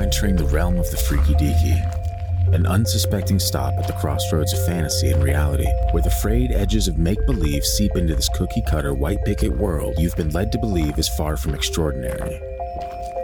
[0.00, 5.10] entering the realm of the freaky deaky, an unsuspecting stop at the crossroads of fantasy
[5.10, 9.24] and reality, where the frayed edges of make believe seep into this cookie cutter white
[9.24, 12.40] picket world you've been led to believe is far from extraordinary.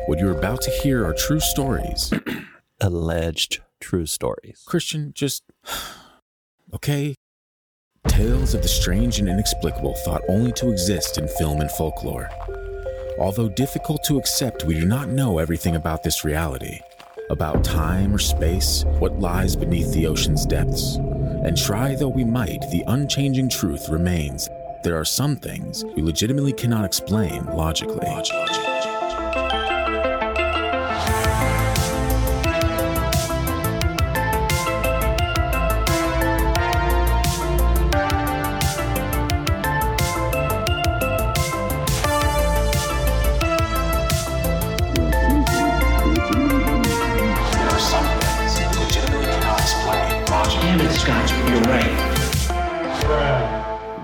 [0.07, 2.13] What you're about to hear are true stories.
[2.81, 4.63] Alleged true stories.
[4.67, 5.45] Christian, just.
[6.75, 7.15] Okay?
[8.09, 12.29] Tales of the strange and inexplicable thought only to exist in film and folklore.
[13.19, 16.81] Although difficult to accept, we do not know everything about this reality,
[17.31, 20.97] about time or space, what lies beneath the ocean's depths.
[20.97, 24.51] And try though we might, the unchanging truth remains.
[24.85, 28.07] There are some things we legitimately cannot explain logically.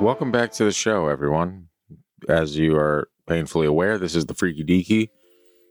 [0.03, 1.69] Welcome back to the show, everyone.
[2.29, 5.03] As you are painfully aware, this is the Freaky Deaky.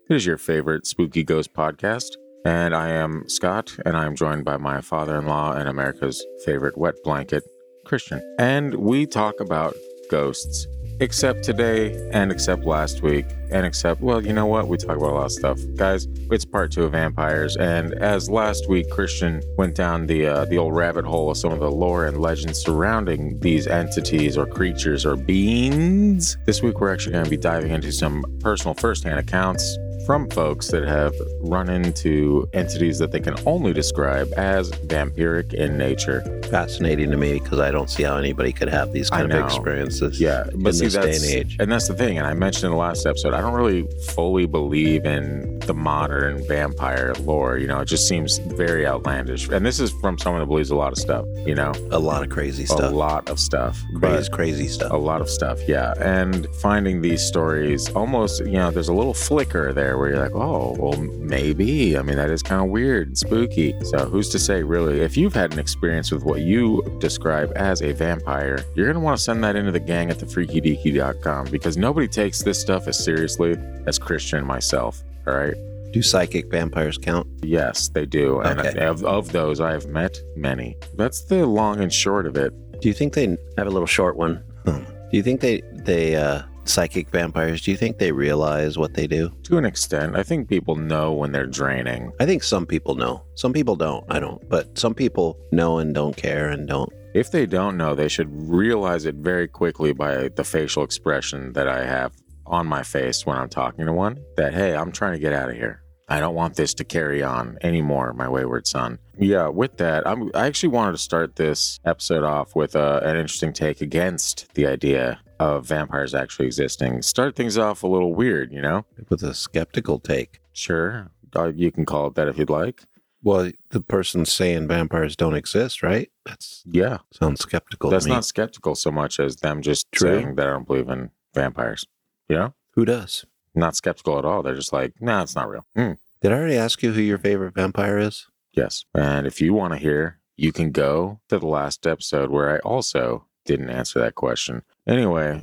[0.10, 2.12] It is your favorite spooky ghost podcast.
[2.46, 6.26] And I am Scott, and I am joined by my father in law and America's
[6.46, 7.44] favorite wet blanket,
[7.86, 8.22] Christian.
[8.40, 9.76] And we talk about
[10.10, 10.66] ghosts,
[11.02, 14.68] except today, and except last week, and except, well, you know what?
[14.68, 15.60] We talk about a lot of stuff.
[15.76, 17.58] Guys, it's part two of vampires.
[17.58, 21.52] And as last week, Christian went down the, uh, the old rabbit hole of some
[21.52, 26.94] of the lore and legends surrounding these entities or creatures or beings, this week we're
[26.94, 31.70] actually going to be diving into some personal firsthand accounts from folks that have run
[31.70, 36.22] into entities that they can only describe as vampiric in nature.
[36.50, 40.20] Fascinating to me because I don't see how anybody could have these kind of experiences
[40.20, 41.58] Yeah, in but see, this day that's and age.
[41.60, 42.18] and that's the thing.
[42.18, 46.46] And I mentioned in the last episode, I don't really fully believe in the modern
[46.48, 47.58] vampire lore.
[47.58, 49.48] You know, it just seems very outlandish.
[49.48, 51.26] And this is from someone that believes a lot of stuff.
[51.46, 52.92] You know, A lot of crazy stuff.
[52.92, 53.82] a lot of stuff.
[54.00, 54.92] Crazy, crazy stuff.
[54.92, 55.94] a lot of stuff, yeah.
[56.00, 60.36] And finding these stories, almost, you know, there's a little flicker there where you're like,
[60.36, 61.98] oh, well, maybe.
[61.98, 63.74] I mean, that is kind of weird and spooky.
[63.86, 65.00] So who's to say, really?
[65.00, 69.00] If you've had an experience with what you describe as a vampire, you're going to
[69.00, 73.02] want to send that into the gang at thefreakydeaky.com because nobody takes this stuff as
[73.02, 73.56] seriously
[73.88, 75.02] as Christian and myself.
[75.28, 75.54] All right.
[75.92, 77.28] Do psychic vampires count?
[77.44, 78.40] Yes, they do.
[78.40, 78.80] And Okay.
[78.86, 80.78] of, of those, I have met many.
[80.96, 82.54] That's the long and short of it.
[82.80, 84.42] Do you think they I have a little short one?
[84.66, 84.84] Hmm.
[85.12, 87.62] Do you think they they uh psychic vampires?
[87.62, 89.30] Do you think they realize what they do?
[89.44, 92.12] To an extent, I think people know when they're draining.
[92.20, 93.24] I think some people know.
[93.36, 94.06] Some people don't.
[94.10, 94.48] I don't.
[94.50, 96.92] But some people know and don't care and don't.
[97.14, 101.68] If they don't know, they should realize it very quickly by the facial expression that
[101.68, 102.14] I have
[102.52, 105.50] on my face when I'm talking to one that, hey, I'm trying to get out
[105.50, 105.82] of here.
[106.10, 109.00] I don't want this to carry on anymore, my wayward son.
[109.18, 113.16] Yeah, with that, I'm, I actually wanted to start this episode off with uh, an
[113.16, 117.02] interesting take against the idea of vampires actually existing.
[117.02, 118.86] Start things off a little weird, you know?
[119.10, 120.42] With a skeptical take.
[120.52, 122.84] Sure, uh, you can call it that if you'd like.
[123.24, 126.10] Well, the person saying vampires don't exist, right?
[126.26, 128.16] That's Yeah, sounds skeptical that's to me.
[128.16, 130.20] not skeptical so much as them just True.
[130.20, 131.86] saying that I don't believe in vampires.
[132.32, 132.54] You know?
[132.76, 133.26] Who does?
[133.54, 134.42] not skeptical at all.
[134.42, 135.66] They're just like, nah, it's not real.
[135.76, 138.28] Hmm, Did I already ask you who your favorite vampire is?
[138.54, 138.86] yes.
[138.96, 142.60] And if you want to hear, you can go to the last episode where I
[142.60, 144.62] also didn't answer that question.
[144.88, 145.42] Anyway,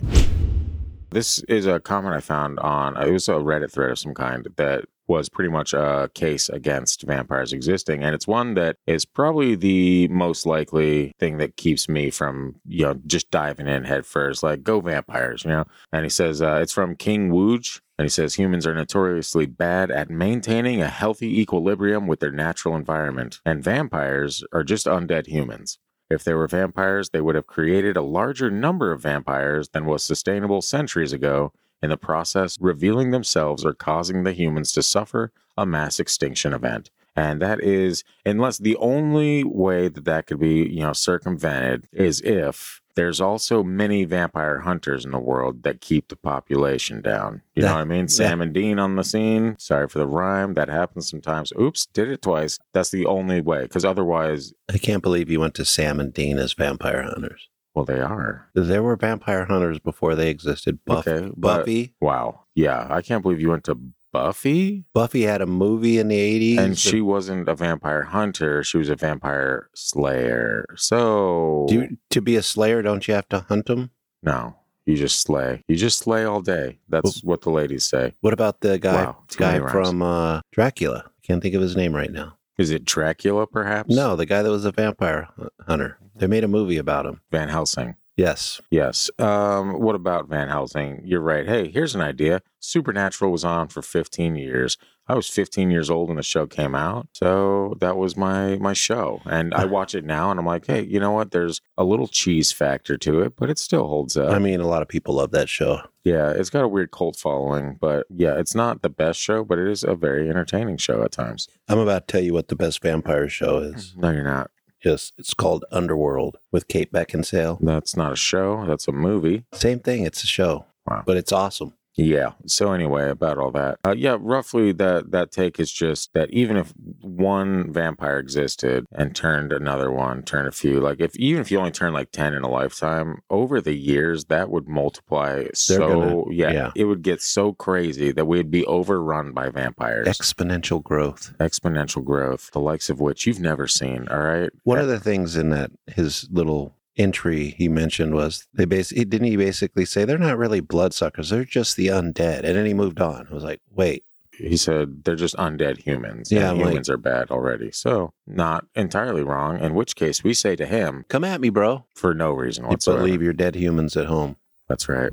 [1.10, 4.48] this is a comment I found on, it was a Reddit thread of some kind
[4.56, 8.04] that was pretty much a case against vampires existing.
[8.04, 12.84] And it's one that is probably the most likely thing that keeps me from, you
[12.84, 15.64] know, just diving in head first, like, go vampires, you know?
[15.92, 17.80] And he says, uh, it's from King Wooj.
[17.98, 22.76] And he says humans are notoriously bad at maintaining a healthy equilibrium with their natural
[22.76, 25.80] environment, and vampires are just undead humans.
[26.08, 30.04] If they were vampires, they would have created a larger number of vampires than was
[30.04, 31.52] sustainable centuries ago,
[31.82, 36.90] in the process, revealing themselves or causing the humans to suffer a mass extinction event.
[37.16, 42.20] And that is, unless the only way that that could be, you know, circumvented is
[42.20, 47.42] if there's also many vampire hunters in the world that keep the population down.
[47.54, 48.08] You know what I mean?
[48.08, 49.56] Sam and Dean on the scene.
[49.58, 50.54] Sorry for the rhyme.
[50.54, 51.52] That happens sometimes.
[51.60, 52.58] Oops, did it twice.
[52.72, 53.62] That's the only way.
[53.62, 57.48] Because otherwise, I can't believe you went to Sam and Dean as vampire hunters.
[57.78, 58.48] Well, they are.
[58.54, 60.78] There were vampire hunters before they existed.
[60.84, 61.94] Buff- Okay, but- Buffy.
[62.00, 62.44] Wow.
[62.54, 62.86] Yeah.
[62.90, 63.78] I can't believe you went to
[64.12, 64.84] Buffy.
[64.94, 66.58] Buffy had a movie in the 80s.
[66.58, 68.64] And she wasn't a vampire hunter.
[68.64, 70.64] She was a vampire slayer.
[70.76, 73.90] So, Do you- to be a slayer, don't you have to hunt them?
[74.22, 75.62] no, you just slay.
[75.68, 76.78] You just slay all day.
[76.88, 78.14] That's what the ladies say.
[78.22, 81.10] What about the guy Wow, guy from uh, Dracula?
[81.22, 82.37] Can't think of his name right now.
[82.58, 83.94] Is it Dracula, perhaps?
[83.94, 85.28] No, the guy that was a vampire
[85.66, 85.98] hunter.
[86.16, 87.20] They made a movie about him.
[87.30, 87.94] Van Helsing.
[88.16, 88.60] Yes.
[88.68, 89.10] Yes.
[89.20, 91.02] Um, what about Van Helsing?
[91.04, 91.46] You're right.
[91.46, 92.42] Hey, here's an idea.
[92.58, 94.76] Supernatural was on for 15 years.
[95.08, 98.74] I was 15 years old when the show came out, so that was my my
[98.74, 99.22] show.
[99.24, 99.68] And I uh-huh.
[99.68, 101.30] watch it now, and I'm like, hey, you know what?
[101.30, 104.30] There's a little cheese factor to it, but it still holds up.
[104.30, 105.80] I mean, a lot of people love that show.
[106.04, 109.58] yeah, it's got a weird cult following, but yeah, it's not the best show, but
[109.58, 111.48] it is a very entertaining show at times.
[111.68, 113.90] I'm about to tell you what the best vampire show is.
[113.90, 114.00] Mm-hmm.
[114.00, 114.50] No, you're not.
[114.84, 117.58] Yes, it's called Underworld with Kate Beckinsale.
[117.60, 118.64] That's not a show.
[118.66, 119.44] That's a movie.
[119.52, 120.04] Same thing.
[120.04, 120.66] It's a show.
[120.86, 121.02] Wow.
[121.04, 121.74] But it's awesome.
[121.96, 122.32] Yeah.
[122.46, 126.56] So anyway, about all that, uh, yeah, roughly that that take is just that even
[126.56, 131.50] if one vampire existed and turned another one, turned a few, like if even if
[131.50, 135.78] you only turn like ten in a lifetime, over the years that would multiply so
[135.78, 136.70] gonna- yeah, yeah.
[136.76, 140.06] it would get so crazy that we'd be overrun by vampires.
[140.06, 141.34] Exponential growth.
[141.40, 144.06] Exponential growth, the likes of which you've never seen.
[144.08, 144.50] All right.
[144.62, 149.28] One of the things in that his little entry he mentioned was they basically didn't
[149.28, 152.38] he basically say they're not really bloodsuckers, they're just the undead.
[152.44, 153.28] And then he moved on.
[153.30, 156.30] I was like, wait, he said they're just undead humans.
[156.30, 157.70] Yeah, and I'm like- humans are bad already.
[157.72, 159.58] So not entirely wrong.
[159.60, 161.86] In which case we say to him come at me, bro.
[161.94, 163.02] for no reason You whatsoever.
[163.02, 164.36] believe you're dead humans at home.
[164.68, 165.10] That's right.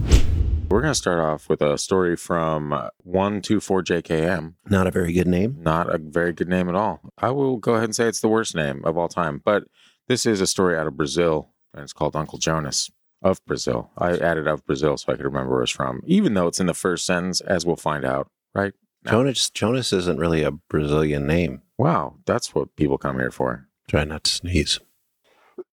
[0.70, 4.54] We're going to start off with a story from uh, 124JKM.
[4.70, 5.58] Not a very good name.
[5.62, 7.02] Not a very good name at all.
[7.18, 9.42] I will go ahead and say it's the worst name of all time.
[9.44, 9.66] But
[10.08, 12.90] this is a story out of Brazil, and it's called Uncle Jonas
[13.22, 13.92] of Brazil.
[13.98, 16.66] I added of Brazil so I could remember where it's from, even though it's in
[16.68, 18.74] the first sentence, as we'll find out, right?
[19.04, 19.12] No.
[19.12, 21.62] Jonas Jonas isn't really a Brazilian name.
[21.78, 23.68] Wow, that's what people come here for.
[23.88, 24.80] Try not to sneeze.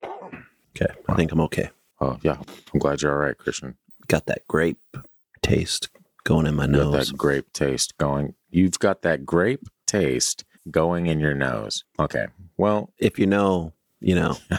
[0.04, 0.93] Okay.
[1.08, 1.70] I think I'm okay.
[2.00, 2.37] Oh, yeah.
[2.72, 3.76] I'm glad you're all right, Christian.
[4.08, 4.78] Got that grape
[5.43, 5.88] taste
[6.25, 7.08] going in my You nose.
[7.08, 8.34] that grape taste going.
[8.50, 11.84] You've got that grape taste going in your nose.
[11.99, 12.26] Okay.
[12.56, 14.37] Well, If you know, you know.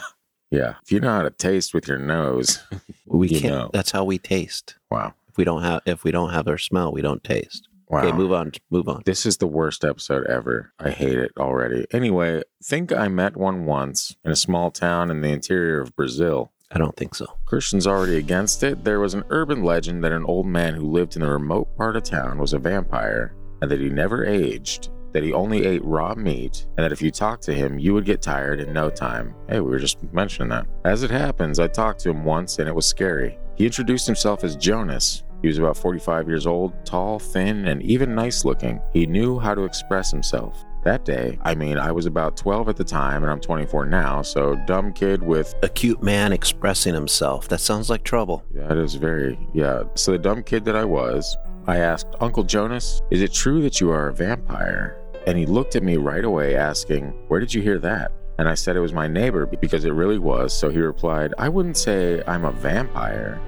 [0.53, 0.75] yeah.
[0.83, 2.59] If you know how to taste with your nose,
[3.05, 3.69] We can't know.
[3.73, 4.75] that's how we taste.
[4.89, 5.13] wow.
[5.27, 7.67] If we don't have if we don't have our smell, we don't taste.
[7.89, 7.99] Wow.
[8.03, 8.51] Okay, move on.
[8.69, 9.01] Move on.
[9.05, 10.71] This is the worst episode ever.
[10.79, 11.85] I hate it already.
[11.91, 16.51] Anyway, think I met one once in a small town in the interior of Brazil.
[16.71, 17.25] I don't think so.
[17.45, 18.83] Christian's already against it.
[18.83, 21.95] There was an urban legend that an old man who lived in a remote part
[21.95, 26.13] of town was a vampire and that he never aged, that he only ate raw
[26.15, 29.33] meat, and that if you talked to him, you would get tired in no time.
[29.47, 30.65] Hey, we were just mentioning that.
[30.85, 33.37] As it happens, I talked to him once and it was scary.
[33.55, 35.23] He introduced himself as Jonas.
[35.41, 38.81] He was about 45 years old, tall, thin, and even nice looking.
[38.93, 40.63] He knew how to express himself.
[40.83, 44.21] That day, I mean, I was about 12 at the time and I'm 24 now,
[44.21, 47.47] so dumb kid with A cute man expressing himself.
[47.47, 48.43] That sounds like trouble.
[48.53, 49.83] Yeah, it is very, yeah.
[49.95, 51.37] So, the dumb kid that I was,
[51.67, 55.02] I asked, Uncle Jonas, is it true that you are a vampire?
[55.25, 58.11] And he looked at me right away, asking, Where did you hear that?
[58.39, 60.53] And I said it was my neighbor because it really was.
[60.57, 63.39] So he replied, I wouldn't say I'm a vampire,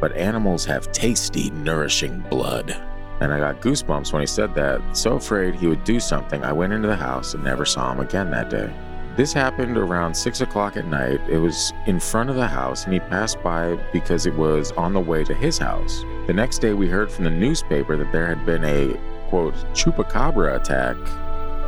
[0.00, 2.70] but animals have tasty, nourishing blood.
[3.20, 4.96] And I got goosebumps when he said that.
[4.96, 8.00] So afraid he would do something, I went into the house and never saw him
[8.00, 8.70] again that day.
[9.16, 11.22] This happened around six o'clock at night.
[11.26, 14.92] It was in front of the house, and he passed by because it was on
[14.92, 16.04] the way to his house.
[16.26, 18.94] The next day, we heard from the newspaper that there had been a
[19.28, 20.96] quote chupacabra attack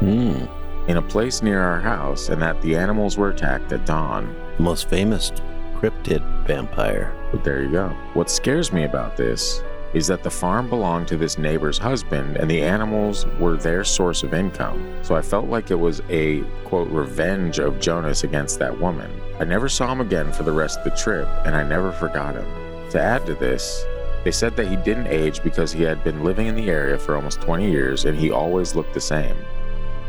[0.01, 0.45] Hmm.
[0.87, 4.35] in a place near our house, and that the animals were attacked at dawn.
[4.59, 5.33] Most famous
[5.77, 7.13] cryptid vampire.
[7.33, 7.89] But there you go.
[8.15, 9.63] What scares me about this
[9.95, 14.23] is that the farm belonged to this neighbor's husband and the animals were their source
[14.23, 14.87] of income.
[15.03, 19.11] So I felt like it was a quote revenge of Jonas against that woman.
[19.41, 22.35] I never saw him again for the rest of the trip and I never forgot
[22.35, 22.47] him.
[22.91, 23.83] To add to this,
[24.29, 27.17] they said that he didn't age because he had been living in the area for
[27.17, 29.35] almost 20 years and he always looked the same.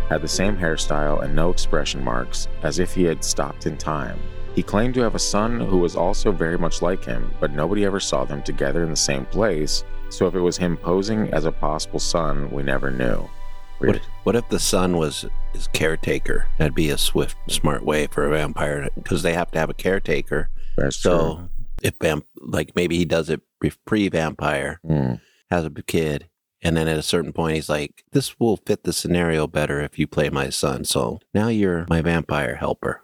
[0.10, 4.20] Had the same hairstyle and no expression marks, as if he had stopped in time.
[4.56, 7.86] He claimed to have a son who was also very much like him, but nobody
[7.86, 11.46] ever saw them together in the same place, so if it was him posing as
[11.46, 13.30] a possible son, we never knew.
[13.78, 16.46] What, what if the son was his caretaker?
[16.58, 19.74] That'd be a swift, smart way for a vampire because they have to have a
[19.74, 20.50] caretaker.
[20.76, 21.50] That's So true.
[21.82, 23.42] If vamp, like maybe he does it
[23.86, 25.20] pre vampire, Mm.
[25.50, 26.30] has a kid,
[26.62, 29.98] and then at a certain point he's like, "This will fit the scenario better if
[30.00, 33.02] you play my son." So now you're my vampire helper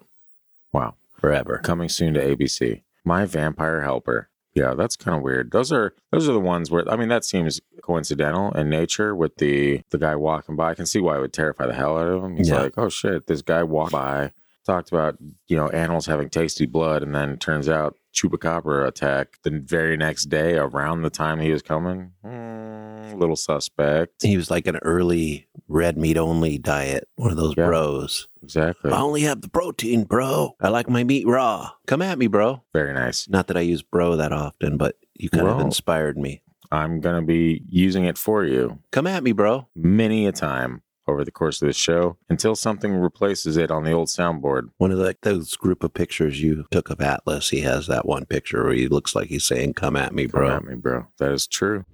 [0.72, 0.94] Wow.
[1.18, 1.60] forever.
[1.62, 2.82] Coming soon to ABC.
[3.04, 4.28] My Vampire Helper.
[4.54, 5.52] Yeah, that's kind of weird.
[5.52, 9.36] Those are those are the ones where I mean that seems coincidental in nature with
[9.36, 10.70] the the guy walking by.
[10.70, 12.36] I can see why it would terrify the hell out of him.
[12.36, 12.62] He's Yeah.
[12.62, 14.32] like, oh shit, this guy walked by,
[14.64, 19.50] talked about you know animals having tasty blood, and then turns out chupacabra attack the
[19.64, 22.12] very next day around the time he was coming.
[22.24, 24.22] Mm, little suspect.
[24.22, 27.66] He was like an early red meat only diet, one of those Yeah.
[27.66, 28.26] bros.
[28.42, 28.90] Exactly.
[28.92, 30.54] I only have the protein, bro.
[30.60, 31.70] I like my meat raw.
[31.86, 32.62] Come at me, bro.
[32.72, 33.28] Very nice.
[33.28, 36.42] Not that I use bro that often, but you kind of inspired me.
[36.72, 39.68] I'm going to be using it for you Come at me, bro.
[39.76, 43.92] many a time over the course of this show until something replaces it on the
[43.92, 44.70] old soundboard.
[44.78, 48.26] One of the, those group of pictures you took of Atlas, he has that one
[48.26, 51.06] picture where he looks like he's saying, Come at me, bro." Come at me, bro.
[51.18, 51.84] That is true.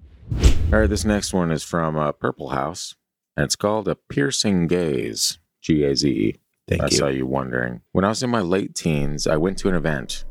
[0.71, 2.95] All right, this next one is from uh, Purple House,
[3.37, 5.37] and it's called A Piercing Gaze.
[5.61, 6.39] G A Z E.
[6.67, 6.95] Thank I you.
[6.95, 7.81] I saw you wondering.
[7.91, 10.25] When I was in my late teens, I went to an event.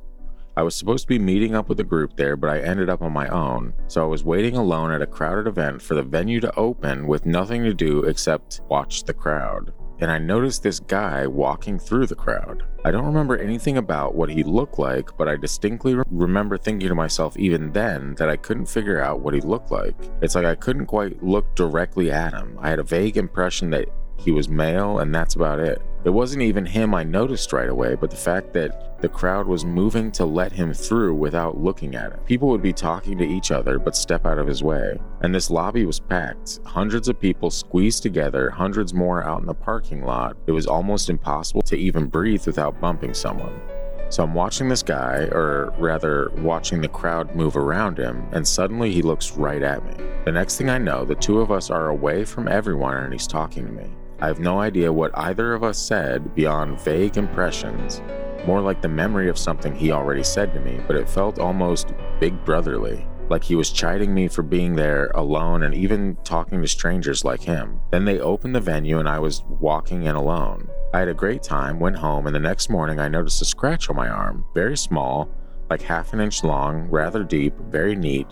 [0.55, 3.01] I was supposed to be meeting up with a group there, but I ended up
[3.01, 3.73] on my own.
[3.89, 7.25] So I was waiting alone at a crowded event for the venue to open with
[7.25, 9.73] nothing to do except watch the crowd.
[10.01, 12.65] And I noticed this guy walking through the crowd.
[12.85, 16.89] I don't remember anything about what he looked like, but I distinctly re- remember thinking
[16.89, 19.95] to myself even then that I couldn't figure out what he looked like.
[20.21, 22.59] It's like I couldn't quite look directly at him.
[22.61, 23.89] I had a vague impression that
[24.23, 25.83] he was male, and that's about it.
[26.05, 29.65] It wasn't even him I noticed right away, but the fact that the crowd was
[29.65, 32.21] moving to let him through without looking at him.
[32.21, 34.99] People would be talking to each other, but step out of his way.
[35.21, 36.61] And this lobby was packed.
[36.65, 40.37] Hundreds of people squeezed together, hundreds more out in the parking lot.
[40.47, 43.61] It was almost impossible to even breathe without bumping someone.
[44.09, 48.93] So I'm watching this guy, or rather, watching the crowd move around him, and suddenly
[48.93, 50.05] he looks right at me.
[50.27, 53.27] The next thing I know, the two of us are away from everyone and he's
[53.27, 53.89] talking to me.
[54.23, 58.01] I have no idea what either of us said beyond vague impressions,
[58.47, 61.93] more like the memory of something he already said to me, but it felt almost
[62.21, 63.05] big brotherly.
[63.29, 67.43] Like he was chiding me for being there alone and even talking to strangers like
[67.43, 67.81] him.
[67.91, 70.69] Then they opened the venue and I was walking in alone.
[70.95, 73.91] I had a great time, went home, and the next morning I noticed a scratch
[73.91, 75.31] on my arm, very small,
[75.69, 78.29] like half an inch long, rather deep, very neat,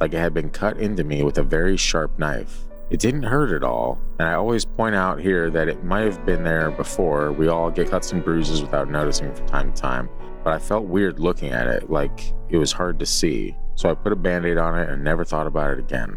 [0.00, 2.63] like it had been cut into me with a very sharp knife.
[2.90, 6.24] It didn't hurt at all, and I always point out here that it might have
[6.26, 7.32] been there before.
[7.32, 10.08] We all get cuts and bruises without noticing from time to time,
[10.44, 13.56] but I felt weird looking at it, like it was hard to see.
[13.74, 16.16] So I put a band aid on it and never thought about it again.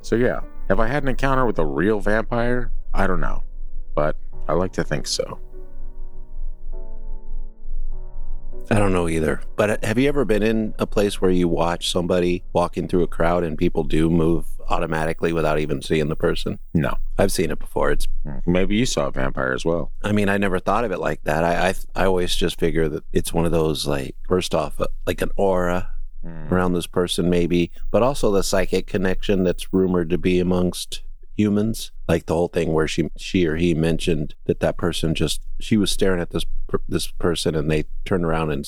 [0.00, 2.72] So, yeah, have I had an encounter with a real vampire?
[2.94, 3.44] I don't know,
[3.94, 4.16] but
[4.48, 5.38] I like to think so.
[8.70, 9.42] I don't know either.
[9.54, 13.04] But uh, have you ever been in a place where you watch somebody walking through
[13.04, 16.58] a crowd and people do move automatically without even seeing the person?
[16.74, 16.96] No.
[17.18, 17.90] I've seen it before.
[17.90, 18.06] It's
[18.46, 19.92] Maybe you saw a vampire as well.
[20.02, 21.44] I mean, I never thought of it like that.
[21.44, 24.86] I I, I always just figure that it's one of those like first off uh,
[25.06, 25.90] like an aura
[26.24, 26.50] Mm.
[26.50, 31.02] around this person maybe, but also the psychic connection that's rumored to be amongst
[31.36, 31.92] humans.
[32.08, 35.76] Like the whole thing where she she or he mentioned that that person just she
[35.76, 36.44] was staring at this
[36.88, 38.66] this person and they turned around and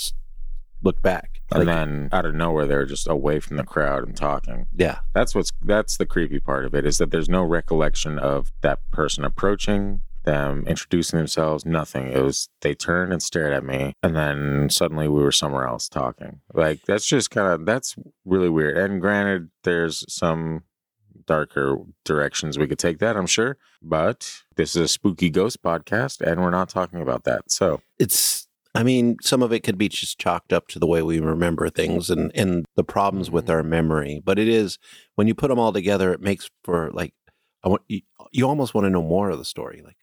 [0.83, 1.38] looked back.
[1.50, 4.67] And Like, then out of nowhere, they're just away from the crowd and talking.
[4.75, 8.52] yeah, That's what's that's the creepy part of it is that there's no recollection of
[8.61, 12.09] that person approaching them, introducing themselves, nothing.
[12.09, 15.88] It was they turned and stared at me, and then suddenly we were somewhere else
[15.88, 16.40] talking.
[16.52, 18.76] Like that's just kind of that's really weird.
[18.76, 20.64] And granted, there's some
[21.26, 23.57] darker directions we could take that, I'm sure.
[23.83, 27.50] But this is a spooky ghost podcast, and we're not talking about that.
[27.50, 28.48] So it's
[28.78, 31.68] I mean, some of it could be just chalked up to the way we remember
[31.68, 33.54] things and and the problems with mm-hmm.
[33.54, 34.23] our memory.
[34.25, 34.78] But it is
[35.16, 37.12] when you put them all together, it makes for like
[37.64, 39.82] I want you, you almost want to know more of the story.
[39.85, 39.97] Like,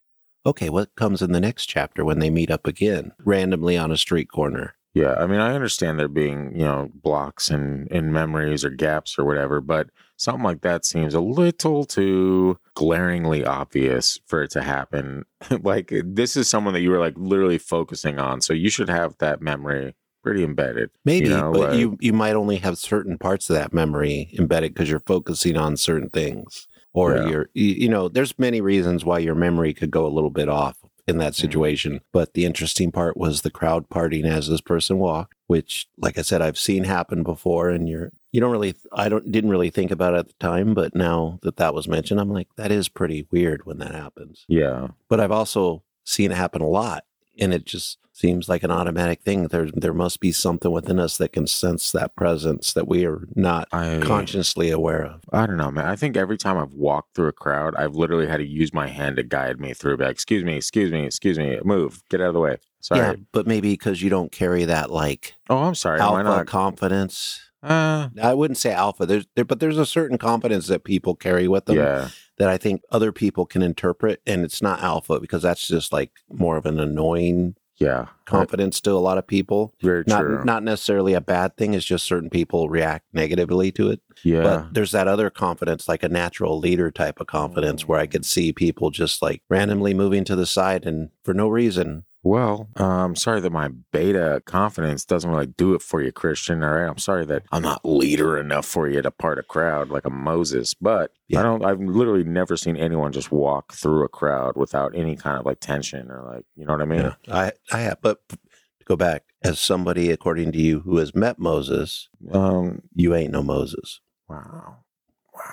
[0.46, 3.98] okay, what comes in the next chapter when they meet up again randomly on a
[3.98, 4.75] street corner?
[4.94, 9.17] Yeah, I mean, I understand there being, you know, blocks in in memories or gaps
[9.17, 14.62] or whatever, but something like that seems a little too glaringly obvious for it to
[14.62, 15.24] happen.
[15.62, 19.15] like this is someone that you were like literally focusing on, so you should have
[19.19, 20.89] that memory pretty embedded.
[21.05, 24.29] Maybe, You know, but like- you you might only have certain parts of that memory
[24.38, 27.27] embedded because you're focusing on certain things, or Yeah.
[27.29, 30.50] you're you, you know, there's many reasons why your memory could go a little bit
[30.50, 31.41] off in that Mhm.
[31.41, 32.01] situation.
[32.12, 36.22] But the interesting part was the crowd partying as this person walked, which, like I
[36.22, 39.92] said, I've seen happen before, and you're you don't really I don't didn't really think
[39.92, 42.90] about it at the time, but now that that was mentioned, I'm like that is
[42.90, 44.46] pretty weird when that happens.
[44.48, 47.06] Yeah, But I've also seen it happen a lot,
[47.40, 49.48] and it just seems like an automatic thing.
[49.48, 53.28] There, there must be something within us that can sense that presence that we are
[53.36, 55.22] not I consciously aware of.
[55.34, 55.86] I don't know, man.
[55.86, 58.88] I think every time I've walked through a crowd, I've literally had to use my
[58.88, 59.98] hand to guide me through.
[59.98, 62.58] Like, excuse me, excuse me, excuse me, move, get out of the way.
[62.86, 63.00] Sorry.
[63.01, 66.00] Yeah, but maybe because you don't carry that like Oh, I'm sorry.
[66.00, 66.46] Why alpha not?
[66.48, 67.39] confidence.
[67.63, 69.08] Uh, I wouldn't say alpha.
[69.08, 72.10] There's there, but there's a certain confidence that people carry with them yeah.
[72.38, 76.12] that I think other people can interpret, and it's not alpha because that's just like
[76.32, 78.06] more of an annoying Yeah.
[78.25, 79.74] confidence to a lot of people.
[79.82, 80.36] Very true.
[80.36, 81.74] Not not necessarily a bad thing.
[81.74, 84.01] It's just certain people react negatively to it.
[84.24, 84.44] yeah.
[84.44, 88.25] But there's that other confidence, like a natural leader type of confidence, where I could
[88.25, 92.04] see people just like randomly moving to the side and for no reason.
[92.25, 96.63] Well, uh, I'm sorry that my beta confidence doesn't really do it for you, Christian.
[96.63, 96.89] All right.
[96.89, 100.10] I'm sorry that I'm not leader enough for you to part a crowd like a
[100.10, 101.41] Moses, but Yeah.
[101.41, 105.38] I don't, I've literally never seen anyone just walk through a crowd without any kind
[105.39, 107.00] of like tension or like, you know what I mean?
[107.01, 108.01] Yeah, I I have.
[108.01, 108.38] But to
[108.86, 113.44] go back as somebody, according to you, who has met Moses, Um, you ain't no
[113.44, 114.01] Moses.
[114.27, 114.77] wow.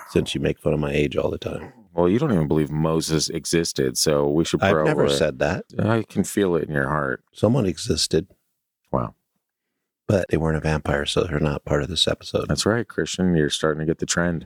[0.09, 2.71] Since you make fun of my age all the time, Well, you don't even believe
[2.71, 4.89] Moses existed, so we should I've probably.
[4.89, 5.65] never said that.
[5.79, 7.23] I can feel it in your heart.
[7.33, 8.27] Someone existed.
[8.91, 9.15] Wow.
[10.07, 12.47] But they weren't a vampire, so they're not part of this episode.
[12.49, 13.35] That's right, Christian.
[13.35, 14.45] You're starting to get the trend.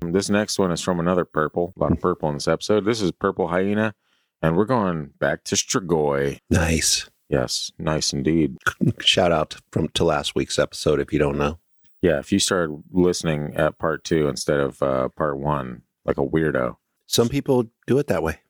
[0.00, 1.74] This next one is from another purple.
[1.76, 2.84] A lot of purple in this episode.
[2.84, 3.94] This is Purple Hyena,
[4.40, 6.38] and we're going back to Strigoi.
[6.50, 7.10] Nice.
[7.28, 8.56] Yes, nice indeed.
[9.00, 11.58] Shout out from to last week's episode if you don't know.
[12.02, 16.22] Yeah, if you started listening at part two instead of uh, part one, like a
[16.26, 16.76] weirdo,
[17.06, 18.40] Some people do it that way.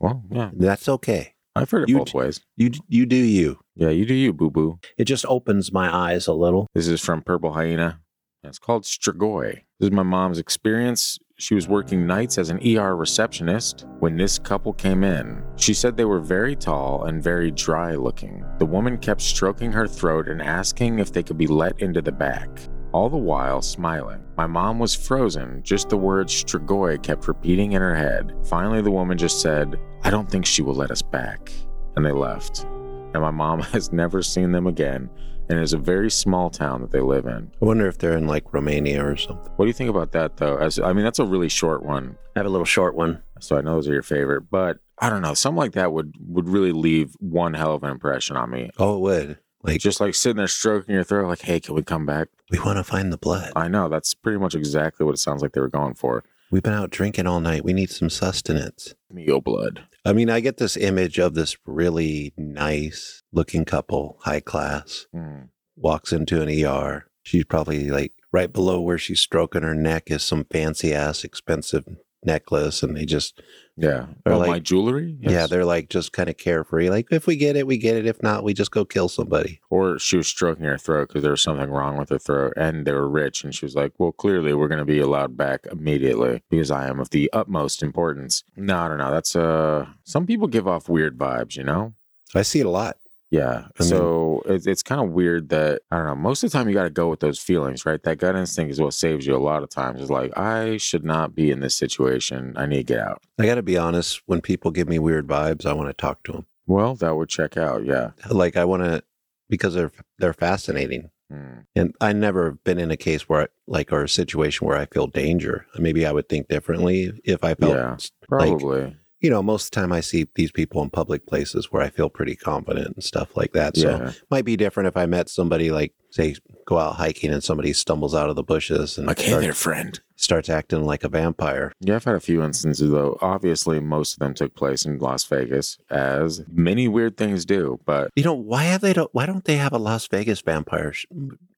[0.00, 1.34] well, yeah, That's okay.
[1.56, 2.40] I've heard it You- both ways.
[2.56, 3.58] You you do you.
[3.76, 4.78] Yeah, you do you, boo boo.
[4.98, 6.66] It just opens my eyes a little.
[6.74, 8.00] This is from Purple Hyena.
[8.42, 9.62] It's called Strigoi.
[9.80, 11.18] This is my mom's experience.
[11.38, 15.42] She was working nights as an ER receptionist when this couple came in.
[15.56, 18.44] She said they were very tall and very dry looking.
[18.58, 22.12] The woman kept stroking her throat and asking if they could be let into the
[22.12, 22.48] back,
[22.94, 24.22] all the while smiling.
[24.36, 25.60] My mom was frozen.
[25.64, 28.32] Just the word Strigoi kept repeating in her head.
[28.46, 31.52] Finally, the woman just said, I don't think she will let us back.
[31.96, 32.62] And they left.
[32.62, 35.10] And my mom has never seen them again
[35.48, 37.50] and it's a very small town that they live in.
[37.60, 39.52] I wonder if they're in like Romania or something.
[39.56, 40.56] What do you think about that, though?
[40.56, 43.22] As I mean, that's a really short one, I have a little short one.
[43.40, 44.50] so I know those are your favorite.
[44.50, 47.90] But I don't know, something like that would would really leave one hell of an
[47.90, 48.70] impression on me.
[48.78, 49.38] Oh, it would.
[49.62, 52.58] Like Just like sitting there stroking your throat, like, "Hey, can we come back?" We
[52.60, 53.52] want to find the blood.
[53.56, 56.24] I know that's pretty much exactly what it sounds like they were going for.
[56.50, 57.64] We've been out drinking all night.
[57.64, 58.94] We need some sustenance.
[59.14, 59.84] Your blood.
[60.04, 65.44] I mean, I get this image of this really nice looking couple, high class, Hmm.
[65.76, 67.06] walks into an ER.
[67.22, 71.84] She's probably like right below where she's stroking her neck is some fancy ass expensive
[72.24, 72.82] necklace.
[72.82, 73.40] And they just,
[73.76, 74.06] Yeah.
[74.24, 75.16] Or oh, like- my jewelry.
[75.20, 76.90] yeah, they're like just kind of carefree.
[76.90, 78.06] Like, if we get it, we get it.
[78.06, 79.60] If not, we just go kill somebody.
[79.70, 82.86] Or she was stroking her throat because there was something wrong with her throat, and
[82.86, 85.66] they were rich, and she was like, "Well, clearly we're going to be allowed back
[85.70, 89.10] immediately because I am of the utmost importance." No, I don't know.
[89.10, 91.94] That's uh, some people give off weird vibes, you know.
[92.34, 92.96] I see it a lot.
[93.34, 93.66] Yeah.
[93.78, 96.14] I mean- so it's it's kind of weird that I don't know.
[96.14, 98.02] Most of the time, you got to go with those feelings, right?
[98.02, 100.00] That gut instinct is what saves you a lot of times.
[100.00, 102.54] It's like I should not be in this situation.
[102.56, 103.22] I need to get out.
[103.38, 104.22] I got to be honest.
[104.26, 106.46] When people give me weird vibes, I want to talk to them.
[106.66, 107.84] Well, that would check out.
[107.84, 108.10] Yeah.
[108.30, 109.02] Like, I want to,
[109.50, 111.10] because they're, they're fascinating.
[111.30, 111.60] Hmm.
[111.76, 114.86] And I never been in a case where, I, like, or a situation where I
[114.86, 115.66] feel danger.
[115.78, 117.96] Maybe I would think differently if I felt, Yeah.
[118.28, 118.96] Probably.
[119.24, 121.88] You know, most of the time I see these people in public places where I
[121.88, 123.74] feel pretty confident and stuff like that.
[123.76, 124.12] So yeah.
[124.30, 128.14] might be different if I met somebody like, say, go out hiking and somebody stumbles
[128.14, 129.98] out of the bushes and Like, hey start- there, friend.
[130.16, 131.72] starts acting like a vampire.
[131.80, 133.16] Yeah, I've had a few instances though.
[133.22, 137.80] Obviously, most of them took place in Las Vegas, as many weird things do.
[137.86, 140.92] But You know, why have they don't why don't they have a Las Vegas vampire
[140.92, 141.06] sh-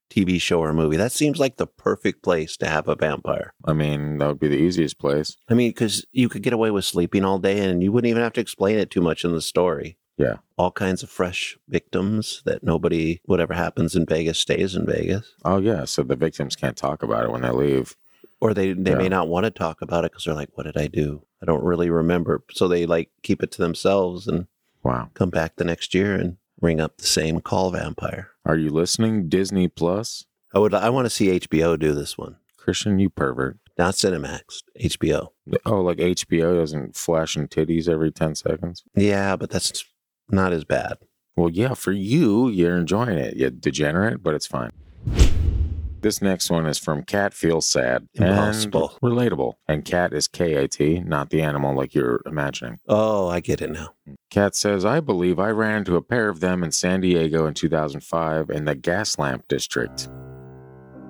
[0.09, 0.97] TV show or movie?
[0.97, 3.53] That seems like the perfect place to have a vampire.
[3.65, 5.37] I mean, that would be the easiest place.
[5.49, 8.23] I mean, because you could get away with sleeping all day and you wouldn't even
[8.23, 9.97] have to explain it too much in the story.
[10.17, 10.37] Yeah.
[10.57, 15.33] All kinds of fresh victims that nobody, whatever happens in Vegas stays in Vegas.
[15.45, 17.95] Oh yeah, so the victims can't talk about it when they leave.
[18.39, 18.97] Or they, they Yeah.
[18.97, 21.23] may not want to talk about it because they're like, what did I do?
[21.41, 22.43] I don't really remember.
[22.51, 24.47] So they like keep it to themselves and
[24.83, 25.09] Wow.
[25.13, 28.29] come back the next year and ring up the same call vampire.
[28.47, 30.25] Are you listening, Disney Plus?
[30.55, 32.37] I would, I want to see HBO do this one.
[32.55, 33.57] Christian, you pervert.
[33.77, 35.27] Not Cinemax, HBO.
[35.65, 38.85] Oh, like HBO doesn't flashing titties every 10 seconds?
[38.95, 39.83] Yeah, but that's
[40.29, 40.97] not as bad.
[41.35, 43.35] Well, yeah, for you, you're enjoying it.
[43.35, 44.71] You degenerate, but it's fine.
[46.07, 48.07] This next one is from Cat Feels Sad.
[48.15, 48.97] and Impossible.
[49.03, 49.55] relatable.
[49.67, 52.79] And Cat is K A T, not the animal like you're imagining.
[52.87, 53.89] Oh, I get it now.
[54.29, 57.53] Cat says, I believe I ran into a pair of them in San Diego in
[57.53, 60.07] 2005 in the gas lamp district.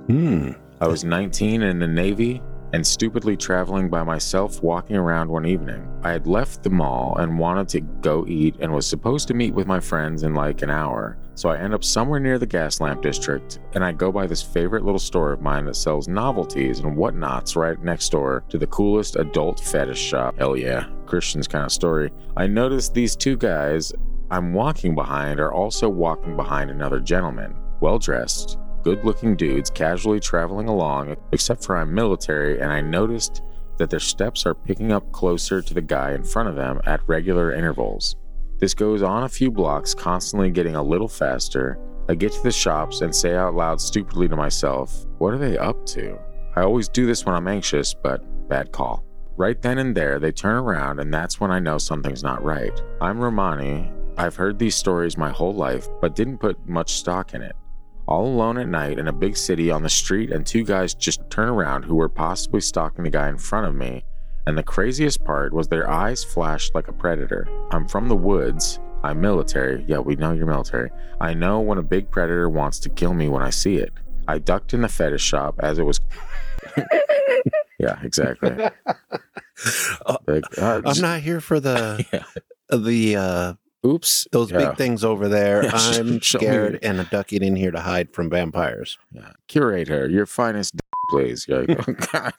[0.08, 0.54] Hmm.
[0.82, 2.42] I was 19 in the Navy
[2.74, 5.88] and stupidly traveling by myself walking around one evening.
[6.02, 9.54] I had left the mall and wanted to go eat and was supposed to meet
[9.54, 11.20] with my friends in like an hour.
[11.38, 14.42] So I end up somewhere near the gas lamp district and I go by this
[14.42, 18.66] favorite little store of mine that sells novelties and whatnots right next door to the
[18.66, 20.36] coolest adult fetish shop.
[20.40, 22.12] Hell yeah, Christian's kind of story.
[22.36, 23.94] I notice these two guys
[24.32, 30.20] I'm walking behind are also walking behind another gentleman, well dressed, good looking dudes casually
[30.20, 33.44] traveling along, except for I'm military and I noticed
[33.78, 37.08] that their steps are picking up closer to the guy in front of them at
[37.08, 38.16] regular intervals.
[38.60, 41.78] This goes on a few blocks, constantly getting a little faster.
[42.10, 45.58] I get to the shops and say out loud stupidly to myself, What are they
[45.58, 46.18] up to?
[46.56, 49.04] I always do this when I'm anxious, but bad call.
[49.36, 52.82] Right then and there, they turn around, and that's when I know something's not right.
[53.00, 53.92] I'm Romani.
[54.18, 57.56] I've heard these stories my whole life, but didn't put much stock in it.
[58.08, 61.30] All alone at night in a big city on the street, and two guys just
[61.30, 64.04] turn around who were possibly stalking the guy in front of me.
[64.48, 67.48] And the craziest part was their eyes flashed like a predator.
[67.72, 68.80] I'm from the woods.
[69.04, 69.84] I'm military.
[69.88, 70.90] Yeah, we know you're military.
[71.22, 73.92] I know when a big predator wants to kill me when I see it.
[74.28, 76.00] I ducked in the fetish shop as it was.
[77.80, 78.52] yeah, exactly.
[80.28, 82.78] Like, uh, I'm not here for the Yeah.
[82.78, 83.54] the uh
[83.86, 84.28] Oops.
[84.32, 84.70] those Yeah.
[84.70, 85.64] big things over there.
[85.64, 89.00] Yeah, I'm scared and I'm ducking in here to hide from vampires.
[89.12, 89.32] Yeah.
[89.48, 90.80] Curator, your finest, d-
[91.10, 91.48] please.
[91.50, 91.64] Yeah.
[92.12, 92.34] God.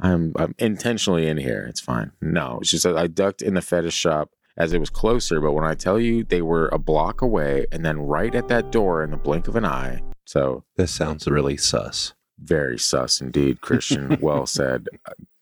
[0.00, 1.66] I'm I'm intentionally in here.
[1.68, 2.12] It's fine.
[2.20, 5.64] No, she said I ducked in the fetish shop as it was closer, but when
[5.64, 9.10] I tell you they were a block away and then right at that door in
[9.10, 10.02] the blink of an eye.
[10.26, 12.14] So This sounds really sus.
[12.38, 14.18] very sus indeed, Christian.
[14.22, 14.86] well said.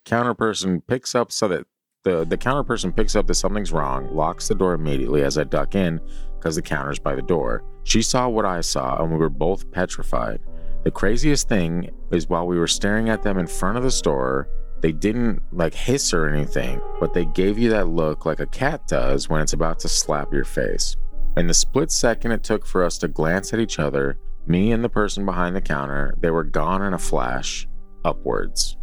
[0.05, 1.66] Counter person picks up so that
[2.05, 5.44] the the counter person picks up that something's wrong, locks the door immediately as I
[5.44, 6.01] duck in
[6.38, 7.64] because the counter's by the door.
[7.85, 10.40] She saw what I saw, and we were both petrified.
[10.88, 14.48] The craziest thing is while we were staring at them in front of the store,
[14.81, 18.88] they didn't like hiss or anything, but they gave you that look like a cat
[18.88, 20.96] does when it's about to slap your face.
[21.37, 24.83] In the split second it took for us to glance at each other, me and
[24.83, 27.68] the person behind the counter, they were gone in a flash,
[28.07, 28.79] upwards.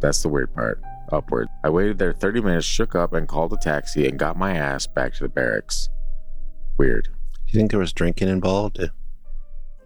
[0.00, 0.80] That's the weird part.
[1.12, 1.48] Upward.
[1.62, 4.86] I waited there 30 minutes, shook up, and called a taxi and got my ass
[4.86, 5.90] back to the barracks.
[6.78, 7.04] Weird.
[7.04, 8.78] Do you think there was drinking involved?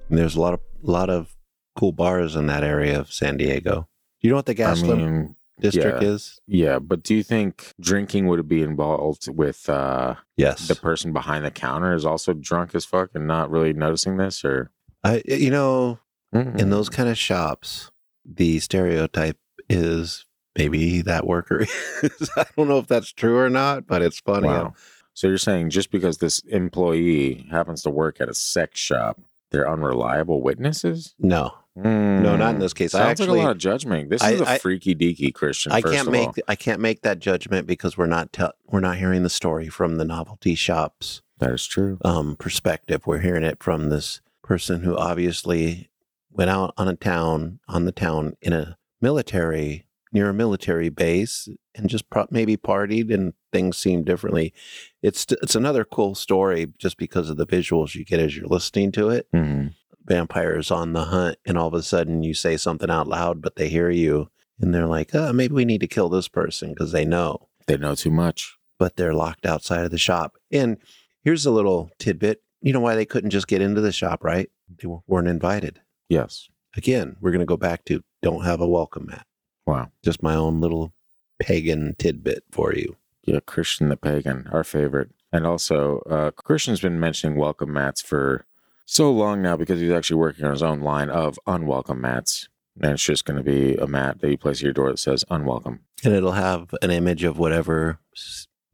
[0.09, 1.35] There's a lot of lot of
[1.79, 3.89] cool bars in that area of San Diego.
[4.21, 6.09] Do you know what the Gaslamp I mean, district yeah.
[6.09, 6.41] is?
[6.47, 10.67] yeah, but do you think drinking would be involved with uh, Yes.
[10.69, 14.45] the person behind the counter is also drunk as fuck and not really noticing this?
[14.45, 14.71] Or
[15.05, 15.99] I, you know,
[16.35, 16.61] Mm.
[16.61, 17.91] in those kind of shops,
[18.23, 19.39] the stereotype
[19.71, 20.27] is
[20.59, 21.61] maybe that worker
[22.03, 22.31] is.
[22.37, 24.49] I don't know if that's true or not, but it's funny.
[24.49, 24.75] Wow.
[25.15, 29.67] So you're saying just because this employee happens to work at a sex shop, they're
[29.71, 31.15] unreliable witnesses?
[31.19, 32.95] No, no, not in this case.
[32.95, 34.11] I Sounds like actually, a lot of judgment.
[34.11, 35.73] This I- is a I- freaky deaky Christian.
[35.73, 36.35] I first can't of make all.
[36.49, 39.97] I can't make that judgment because we're not tell we're not hearing the story from
[39.97, 41.99] the novelty shops that is true.
[42.05, 43.07] um, perspective.
[43.07, 45.89] We're hearing it from this person who obviously
[46.31, 51.49] went out on a town on the town in a military near a military base
[51.75, 54.55] and just pro- maybe partied and things seemed differently.
[55.03, 58.91] It's it's another cool story just because of the visuals you get as you're listening
[58.93, 59.27] to it.
[59.35, 59.75] Mhm.
[60.09, 63.57] Vampires on the hunt, and all of a sudden you say something out loud, but
[63.57, 66.93] they hear you, and they're like, "Uh, maybe we need to kill this person because
[66.93, 68.57] they know." They know too much.
[68.79, 70.39] but they're locked outside of the shop.
[70.53, 70.77] And
[71.25, 72.43] here's a little tidbit.
[72.63, 74.49] You know why they couldn't just get into the shop, right?
[74.69, 75.81] They weren't invited.
[76.09, 76.49] Yes.
[76.77, 79.27] Again, we're going to go back to don't have a welcome mat.
[79.67, 79.91] Wow.
[80.05, 80.93] Just my own little
[81.41, 82.97] pagan tidbit for you.
[83.25, 85.11] Yeah, Christian the pagan, our favorite.
[85.33, 88.47] And also, uh, Christian's been mentioning welcome mats for
[88.89, 92.49] so long now because he's actually working on his own line of unwelcome mats.
[92.81, 94.99] And it's just going to be a mat that you place at your door that
[94.99, 95.81] says unwelcome.
[96.05, 97.99] And it'll have an image of whatever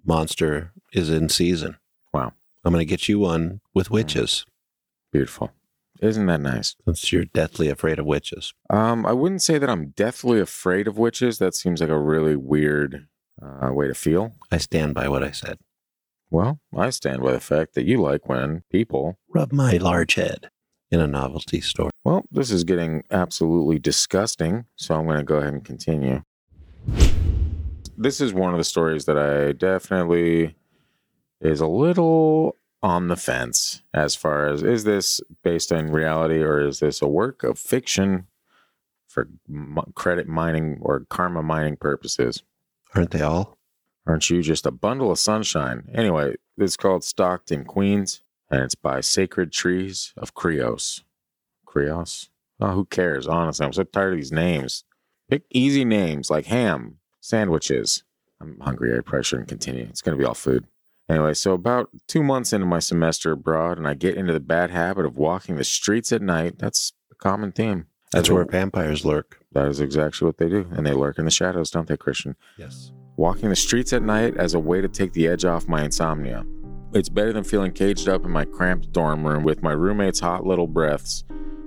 [0.04, 1.78] monster is in season.
[2.12, 2.34] Wow.
[2.64, 4.46] I'm going to get you one with witches
[5.10, 5.52] Beautiful.
[6.00, 6.74] Isn't that nice?
[6.84, 8.52] since you're deathly afraid of witches.
[8.68, 11.38] Um, I wouldn't say that I'm deathly afraid of witches.
[11.38, 13.06] That seems like a really weird
[13.40, 14.34] uh, way to feel.
[14.50, 15.58] I stand by what I said.
[16.34, 20.50] Well, I stand by the fact that you like when people Rub my large head
[20.90, 21.90] in a novelty store.
[22.02, 26.24] Well, this is getting absolutely disgusting, so I'm going to go ahead and continue.
[27.96, 30.56] This is one of the stories that I definitely
[31.40, 36.66] is a little on the fence as far as is this based on reality or
[36.66, 38.26] is this a work of fiction
[39.06, 39.28] for
[39.94, 42.42] credit mining or karma mining purposes?
[42.92, 43.53] Aren't they all?
[44.06, 45.88] Aren't you just a bundle of sunshine?
[45.94, 51.02] Anyway, it's called Stockton, Queens, and it's by Sacred Trees of Creos.
[51.66, 52.28] Creos?
[52.60, 53.26] Oh, who cares?
[53.26, 54.84] Honestly, I'm so tired of these names.
[55.28, 58.04] Pick easy names like ham, sandwiches.
[58.40, 58.96] I'm hungry.
[58.96, 59.86] I probably shouldn't continue.
[59.88, 60.66] It's going to be all food.
[61.08, 64.70] Anyway, so about two months into my semester abroad, and I get into the bad
[64.70, 66.58] habit of walking the streets at night.
[66.58, 67.86] That's a common theme.
[68.12, 69.40] That's where vampires lurk.
[69.52, 70.68] That is exactly what they do.
[70.70, 72.36] And they lurk in the shadows, don't they, Christian?
[72.56, 72.92] Yes.
[73.16, 76.44] Walking the streets at night as a way to take the edge off my insomnia.
[76.92, 80.44] It's better than feeling caged up in my cramped dorm room with my roommate's hot
[80.44, 81.24] little breaths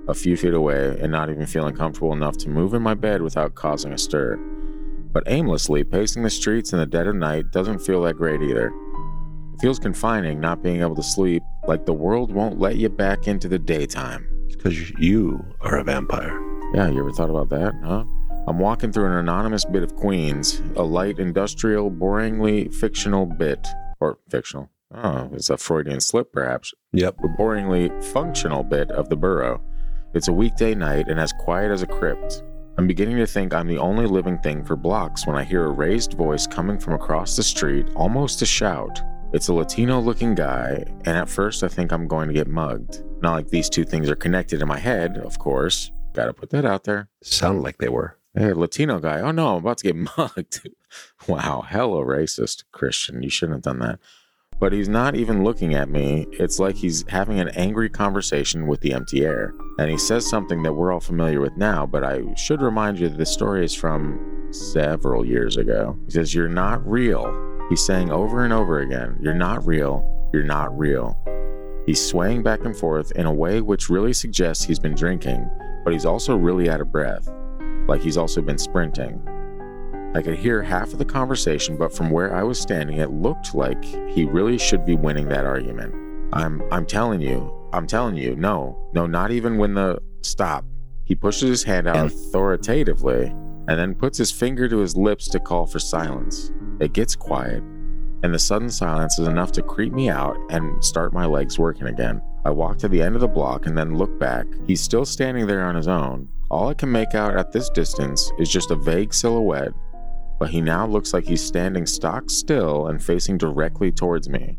[0.08, 3.20] a few feet away and not even feeling comfortable enough to move in my bed
[3.20, 4.36] without causing a stir.
[5.12, 8.68] But aimlessly pacing the streets in the dead of night doesn't feel that great either.
[9.54, 13.28] It feels confining not being able to sleep, like the world won't let you back
[13.28, 14.26] into the daytime.
[14.48, 16.38] Because you are a vampire.
[16.74, 18.04] Yeah, you ever thought about that, huh?
[18.48, 23.68] I'm walking through an anonymous bit of Queens, a light industrial, boringly fictional bit.
[24.00, 24.70] Or fictional.
[24.94, 26.72] Oh, it's a Freudian slip, perhaps.
[26.94, 27.18] Yep.
[27.22, 29.60] A boringly functional bit of the borough.
[30.14, 32.42] It's a weekday night and as quiet as a crypt.
[32.78, 35.70] I'm beginning to think I'm the only living thing for blocks when I hear a
[35.70, 38.98] raised voice coming from across the street, almost a shout.
[39.34, 43.04] It's a Latino looking guy, and at first I think I'm going to get mugged.
[43.20, 45.92] Not like these two things are connected in my head, of course.
[46.14, 47.10] Gotta put that out there.
[47.22, 48.17] Sounded like they were.
[48.34, 49.20] Hey, Latino guy.
[49.20, 50.68] Oh no, I'm about to get mugged.
[51.26, 53.22] wow, hella racist, Christian.
[53.22, 53.98] You shouldn't have done that.
[54.60, 56.26] But he's not even looking at me.
[56.32, 59.54] It's like he's having an angry conversation with the empty air.
[59.78, 63.08] And he says something that we're all familiar with now, but I should remind you
[63.08, 65.96] that this story is from several years ago.
[66.06, 67.32] He says, You're not real.
[67.68, 70.02] He's saying over and over again, You're not real.
[70.32, 71.16] You're not real.
[71.86, 75.48] He's swaying back and forth in a way which really suggests he's been drinking,
[75.84, 77.26] but he's also really out of breath,
[77.88, 79.20] like he's also been sprinting.
[80.14, 83.54] I could hear half of the conversation, but from where I was standing, it looked
[83.54, 85.94] like he really should be winning that argument.
[86.32, 90.64] I'm I'm telling you, I'm telling you, no, no, not even when the stop.
[91.04, 93.26] He pushes his hand out authoritatively
[93.68, 96.52] and then puts his finger to his lips to call for silence.
[96.80, 97.62] It gets quiet,
[98.22, 101.86] and the sudden silence is enough to creep me out and start my legs working
[101.86, 102.22] again.
[102.44, 104.46] I walk to the end of the block and then look back.
[104.66, 106.28] He's still standing there on his own.
[106.50, 109.72] All I can make out at this distance is just a vague silhouette
[110.38, 114.56] but he now looks like he's standing stock still and facing directly towards me,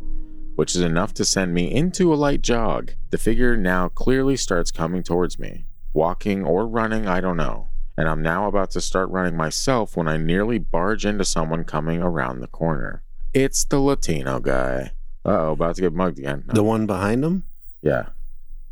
[0.56, 2.92] which is enough to send me into a light jog.
[3.12, 7.70] The figure now clearly starts coming towards me, walking or running, I don't know.
[7.98, 12.02] And I'm now about to start running myself when I nearly barge into someone coming
[12.02, 13.04] around the corner.
[13.34, 14.92] It's the Latino guy.
[15.26, 16.44] Uh oh, about to get mugged again.
[16.48, 16.54] No.
[16.54, 17.44] The one behind him?
[17.82, 18.10] Yeah,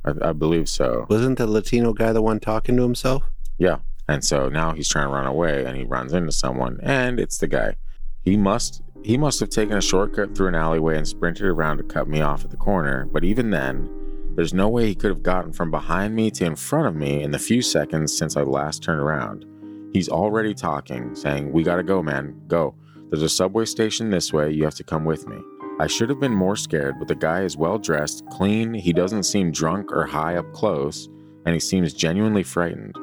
[0.08, 1.06] I, I believe so.
[1.10, 3.24] Wasn't the Latino guy the one talking to himself?
[3.58, 3.80] Yeah.
[4.08, 7.38] And so now he's trying to run away and he runs into someone and it's
[7.38, 7.76] the guy.
[8.24, 11.84] He must he must have taken a shortcut through an alleyway and sprinted around to
[11.84, 13.90] cut me off at the corner, but even then,
[14.36, 17.24] there's no way he could have gotten from behind me to in front of me
[17.24, 19.46] in the few seconds since I last turned around.
[19.94, 22.40] He's already talking, saying, "We got to go, man.
[22.48, 22.76] Go.
[23.10, 24.52] There's a subway station this way.
[24.52, 25.38] You have to come with me."
[25.80, 29.24] I should have been more scared, but the guy is well dressed, clean, he doesn't
[29.24, 31.08] seem drunk or high up close,
[31.46, 32.96] and he seems genuinely frightened.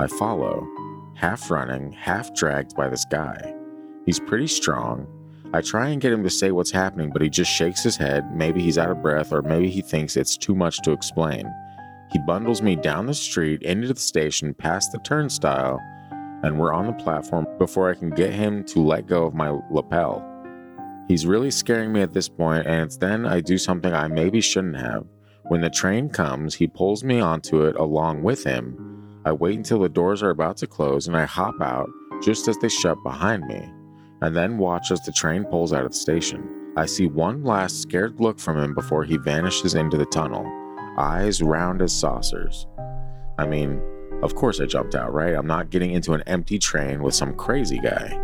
[0.00, 0.66] I follow,
[1.14, 3.54] half running, half dragged by this guy.
[4.06, 5.06] He's pretty strong.
[5.54, 8.34] I try and get him to say what's happening, but he just shakes his head.
[8.34, 11.48] Maybe he's out of breath, or maybe he thinks it's too much to explain.
[12.10, 15.80] He bundles me down the street, into the station, past the turnstile,
[16.42, 19.56] and we're on the platform before I can get him to let go of my
[19.70, 20.35] lapel.
[21.08, 24.40] He's really scaring me at this point, and it's then I do something I maybe
[24.40, 25.04] shouldn't have.
[25.44, 29.80] When the train comes, he pulls me onto it along with him, I wait until
[29.80, 31.90] the doors are about to close and I hop out
[32.22, 33.60] just as they shut behind me,
[34.22, 36.72] and then watch as the train pulls out of the station.
[36.76, 40.46] I see one last scared look from him before he vanishes into the tunnel,
[40.96, 42.68] eyes round as saucers.
[43.36, 43.82] I mean,
[44.22, 45.34] of course I jumped out, right?
[45.34, 48.16] I'm not getting into an empty train with some crazy guy.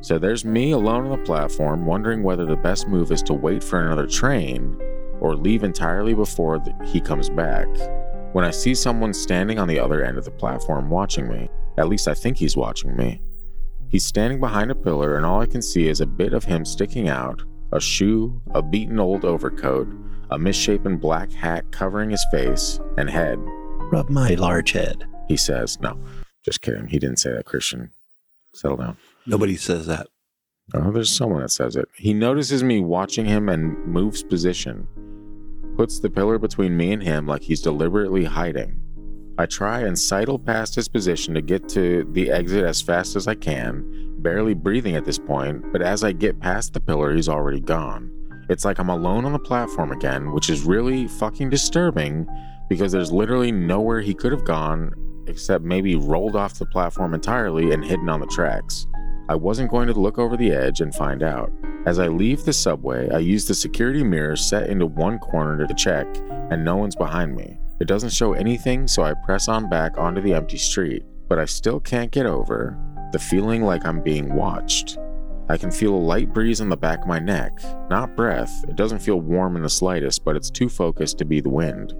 [0.00, 3.64] So there's me alone on the platform, wondering whether the best move is to wait
[3.64, 4.76] for another train
[5.20, 7.66] or leave entirely before he comes back
[8.32, 11.48] when I see someone standing on the other end of the platform watching me.
[11.78, 13.22] At least I think he's watching me.
[13.88, 16.64] He's standing behind a pillar, and all I can see is a bit of him
[16.64, 19.88] sticking out a shoe, a beaten old overcoat,
[20.30, 23.38] a misshapen black hat covering his face and head.
[23.90, 25.06] Rub my large head.
[25.26, 25.98] He says, No,
[26.44, 26.86] just kidding.
[26.86, 27.90] He didn't say that, Christian.
[28.54, 28.96] Settle down.
[29.28, 29.32] Mm-hmm.
[29.32, 30.06] Nobody says that.
[30.74, 31.86] Oh, there's someone that says it.
[31.94, 34.86] He notices me watching him and moves position
[35.76, 38.80] puts the pillar between me and him like he's deliberately hiding.
[39.38, 43.28] I try and sidle past his position to get to the exit as fast as
[43.28, 47.28] I can, barely breathing at this point, but as I get past the pillar, he's
[47.28, 48.10] already gone.
[48.48, 52.26] It's like I'm alone on the platform again, which is really fucking disturbing
[52.68, 54.92] because there's literally nowhere he could have gone
[55.28, 58.86] except maybe rolled off the platform entirely and hidden on the tracks.
[59.30, 61.52] I wasn't going to look over the edge and find out.
[61.84, 65.74] As I leave the subway, I use the security mirror set into one corner to
[65.74, 66.06] check,
[66.50, 67.58] and no one's behind me.
[67.78, 71.44] It doesn't show anything, so I press on back onto the empty street, but I
[71.44, 72.78] still can't get over
[73.12, 74.98] the feeling like I'm being watched.
[75.50, 77.52] I can feel a light breeze on the back of my neck.
[77.88, 81.40] Not breath, it doesn't feel warm in the slightest, but it's too focused to be
[81.40, 81.94] the wind.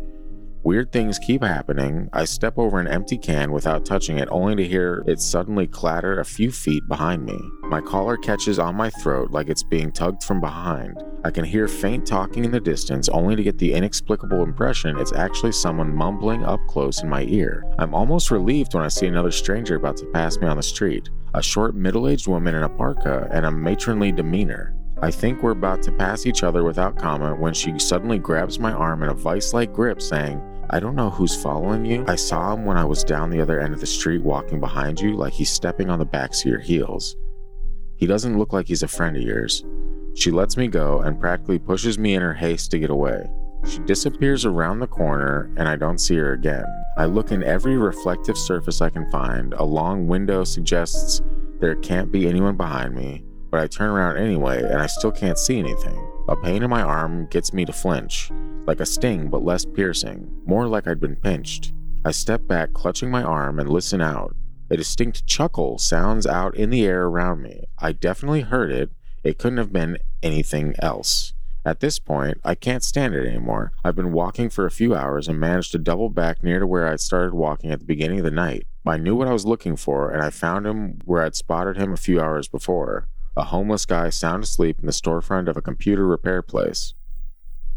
[0.68, 2.10] Weird things keep happening.
[2.12, 6.20] I step over an empty can without touching it, only to hear it suddenly clatter
[6.20, 7.38] a few feet behind me.
[7.62, 11.02] My collar catches on my throat like it's being tugged from behind.
[11.24, 15.14] I can hear faint talking in the distance, only to get the inexplicable impression it's
[15.14, 17.64] actually someone mumbling up close in my ear.
[17.78, 21.08] I'm almost relieved when I see another stranger about to pass me on the street
[21.32, 24.74] a short, middle aged woman in a parka and a matronly demeanor.
[25.00, 28.72] I think we're about to pass each other without comment when she suddenly grabs my
[28.72, 32.04] arm in a vice like grip, saying, I don't know who's following you.
[32.06, 35.00] I saw him when I was down the other end of the street walking behind
[35.00, 37.16] you, like he's stepping on the backs of your heels.
[37.96, 39.64] He doesn't look like he's a friend of yours.
[40.14, 43.30] She lets me go and practically pushes me in her haste to get away.
[43.66, 46.64] She disappears around the corner and I don't see her again.
[46.98, 49.54] I look in every reflective surface I can find.
[49.54, 51.22] A long window suggests
[51.60, 55.38] there can't be anyone behind me, but I turn around anyway and I still can't
[55.38, 56.07] see anything.
[56.28, 58.30] A pain in my arm gets me to flinch,
[58.66, 61.72] like a sting but less piercing, more like I'd been pinched.
[62.04, 64.36] I step back, clutching my arm, and listen out.
[64.68, 67.64] A distinct chuckle sounds out in the air around me.
[67.78, 68.90] I definitely heard it.
[69.24, 71.32] It couldn't have been anything else.
[71.64, 73.72] At this point, I can't stand it anymore.
[73.82, 76.86] I've been walking for a few hours and managed to double back near to where
[76.86, 78.66] I'd started walking at the beginning of the night.
[78.86, 81.94] I knew what I was looking for, and I found him where I'd spotted him
[81.94, 86.06] a few hours before a homeless guy sound asleep in the storefront of a computer
[86.06, 86.94] repair place.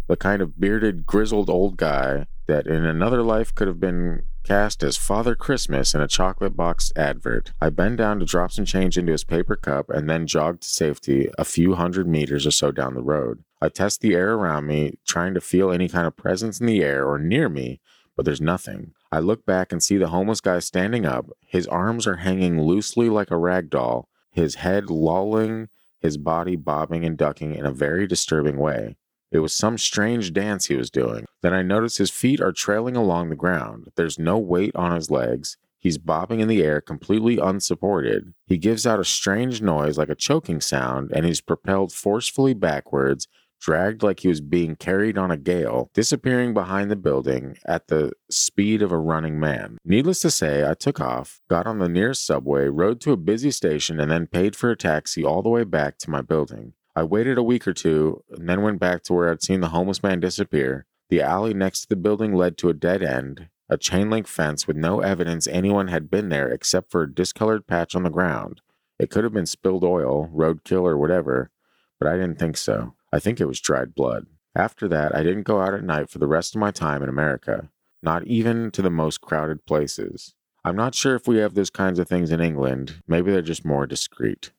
[0.07, 4.81] The kind of bearded, grizzled old guy that in another life could have been cast
[4.81, 7.53] as Father Christmas in a chocolate box advert.
[7.61, 10.67] I bend down to drop some change into his paper cup and then jog to
[10.67, 13.43] safety a few hundred meters or so down the road.
[13.61, 16.83] I test the air around me, trying to feel any kind of presence in the
[16.83, 17.79] air or near me,
[18.15, 18.93] but there's nothing.
[19.11, 21.29] I look back and see the homeless guy standing up.
[21.45, 27.05] His arms are hanging loosely like a rag doll, his head lolling, his body bobbing
[27.05, 28.95] and ducking in a very disturbing way.
[29.31, 31.25] It was some strange dance he was doing.
[31.41, 33.89] Then I notice his feet are trailing along the ground.
[33.95, 35.57] There's no weight on his legs.
[35.79, 38.33] He's bobbing in the air, completely unsupported.
[38.45, 43.27] He gives out a strange noise like a choking sound, and he's propelled forcefully backwards,
[43.61, 48.11] dragged like he was being carried on a gale, disappearing behind the building at the
[48.29, 49.77] speed of a running man.
[49.85, 53.51] Needless to say, I took off, got on the nearest subway, rode to a busy
[53.51, 56.73] station, and then paid for a taxi all the way back to my building.
[56.95, 59.69] I waited a week or two and then went back to where I'd seen the
[59.69, 60.85] homeless man disappear.
[61.09, 64.67] The alley next to the building led to a dead end, a chain link fence
[64.67, 68.61] with no evidence anyone had been there except for a discolored patch on the ground.
[68.99, 71.49] It could have been spilled oil, roadkill, or whatever,
[71.97, 72.93] but I didn't think so.
[73.11, 74.27] I think it was dried blood.
[74.55, 77.09] After that, I didn't go out at night for the rest of my time in
[77.09, 77.69] America,
[78.03, 80.33] not even to the most crowded places.
[80.63, 83.01] I'm not sure if we have those kinds of things in England.
[83.07, 84.51] Maybe they're just more discreet.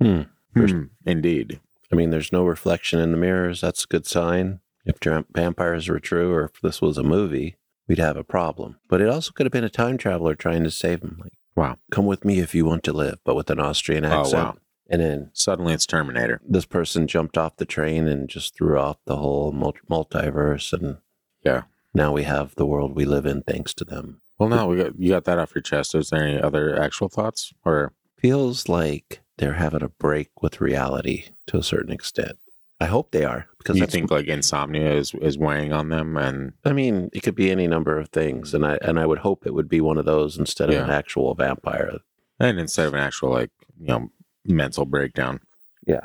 [0.00, 0.22] Hmm.
[0.54, 1.60] Hmm, indeed.
[1.92, 3.60] I mean, there's no reflection in the mirrors.
[3.60, 4.60] That's a good sign.
[4.84, 4.96] If
[5.34, 7.56] vampires were true, or if this was a movie,
[7.88, 8.78] we'd have a problem.
[8.88, 11.18] But it also could have been a time traveler trying to save him.
[11.22, 11.78] Like, Wow.
[11.90, 14.44] come with me if you want to live, but with an Austrian Oh, accent.
[14.44, 14.56] wow.
[14.88, 16.40] And then Suddenly it's Terminator.
[16.48, 20.72] this person jumped off the train and just threw off the whole multiverse.
[20.72, 20.98] And
[21.44, 21.62] Yeah.
[21.94, 24.20] now we have the world we live in thanks to them.
[24.38, 25.94] Well, now we got you got that off your chest.
[25.94, 31.26] Is there any other actual thoughts, or Feels like they're having a break with reality
[31.46, 32.38] to a certain extent.
[32.80, 36.16] I hope they are because you think like insomnia is is weighing on them?
[36.16, 39.18] And I mean, it could be any number of things, and I and I would
[39.20, 41.98] hope it would be one of those instead of an actual vampire.
[42.38, 44.10] and instead of an actual like you know
[44.48, 45.40] mental breakdown.
[45.86, 46.00] Yeah.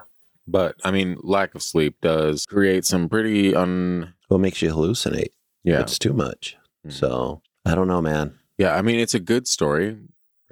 [0.48, 4.14] But I mean, lack of sleep does create some pretty un.
[4.30, 5.30] Well, it makes you hallucinate.
[5.64, 5.82] Yeah.
[5.82, 6.58] It's too much.
[6.88, 6.92] Mhm.
[6.94, 8.36] So I don't know, man.
[8.58, 9.98] Yeah, I mean it's a good story.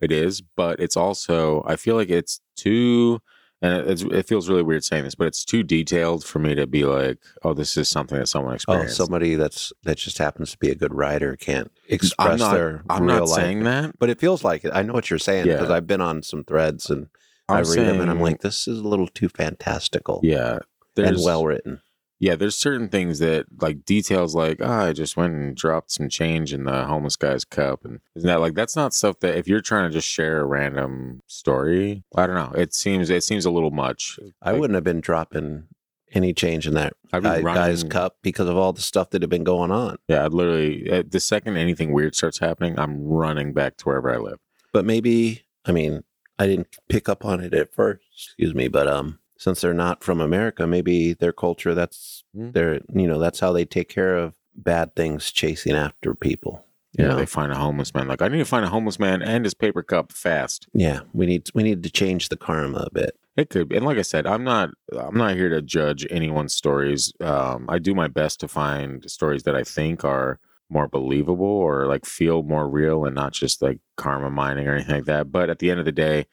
[0.01, 3.19] It is, but it's also I feel like it's too
[3.61, 6.55] and it- it's, it feels really weird saying this, but it's too detailed for me
[6.55, 9.01] to be like, oh, this is something that someone experienced.
[9.01, 12.53] Oh, somebody that's that just happens to be a good writer can't I'm express not,
[12.53, 13.35] their I'm real not life.
[13.35, 13.97] saying that.
[13.99, 14.71] but it feels like it.
[14.73, 15.55] I know what you're saying Yeah.
[15.55, 17.07] because I've been on some threads and
[17.49, 20.59] I'm I read them and I'm like, this is a little too fantastical yeah,
[20.97, 21.81] and well written.
[22.19, 26.09] yeah, there's certain things that like details like, oh, I just went and dropped some
[26.09, 27.85] change in the homeless guy's cup.
[27.85, 30.45] And isn't that like that's not stuff that if you're trying to just share a
[30.45, 32.51] random story, I don't know.
[32.59, 34.19] It seems it seems a little much.
[34.41, 35.67] I Like, wouldn't have been dropping
[36.11, 39.43] any change in that guy, guy's cup because of all the stuff that had been
[39.43, 39.97] going on.
[40.07, 44.11] Yeah, I'd literally uh, the second anything weird starts happening, I'm running back to wherever
[44.13, 44.39] I live.
[44.73, 46.03] But maybe, I mean,
[46.39, 50.03] I didn't pick up on it at first, excuse me, but um, since they're not
[50.03, 52.53] from America, maybe their culture, that's Mm.
[52.53, 56.63] their, you know, that's how they take care of bad things chasing after people.
[56.93, 57.15] Yeah, Yeah.
[57.15, 58.07] they find a homeless man.
[58.07, 60.67] Like, I need to find a homeless man and his paper cup fast.
[60.73, 63.15] Yeah, we need we need to change the karma a bit.
[63.35, 63.77] It could, be.
[63.77, 67.11] and like I said, I'm not, I'm not here to judge anyone's stories.
[67.21, 71.87] Um, I do my best to find stories that I think are more believable or
[71.87, 75.31] like feel more real, and not just like karma mining or anything like that.
[75.31, 76.25] But at the end of the day,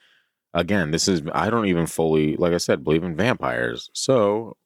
[0.54, 3.90] again, this is, I don't even fully, like I said, believe in vampires.
[3.92, 4.56] So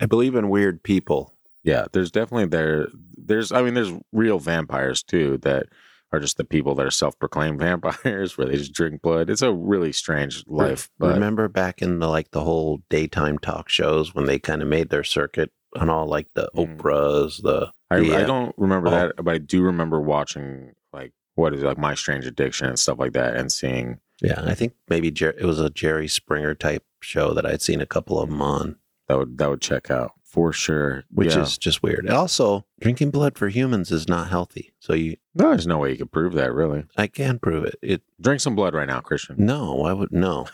[0.00, 1.34] I believe in weird people.
[1.62, 5.66] yeah, there's definitely there, there's, I mean, there's real vampires too that
[6.12, 9.30] are just the people that are self-proclaimed vampires where they just drink blood.
[9.30, 10.90] It's a really strange life.
[10.98, 14.68] But Remember back in the like the whole daytime talk shows when they kind of
[14.68, 16.76] made their circuit on all like the Mhm.
[16.78, 18.18] Oprahs, the I, Yeah.
[18.18, 18.90] I don't remember Oh.
[18.92, 22.78] that, but I do remember watching like what is it, like My Strange Addiction and
[22.78, 24.42] stuff like that, and seeing yeah.
[24.44, 27.86] I think maybe Jer- it was a Jerry Springer type show that I'd seen a
[27.86, 28.76] couple of them on,
[29.08, 31.04] that would that would check out for sure.
[31.10, 31.42] which Yeah.
[31.42, 32.08] is just weird.
[32.08, 34.72] Also, drinking blood for humans is not healthy.
[34.78, 36.52] So you, no, there's no way you could prove that.
[36.52, 37.76] Really, I can prove it.
[37.82, 39.36] It drink some blood right now, Christian.
[39.38, 40.46] no, I would no,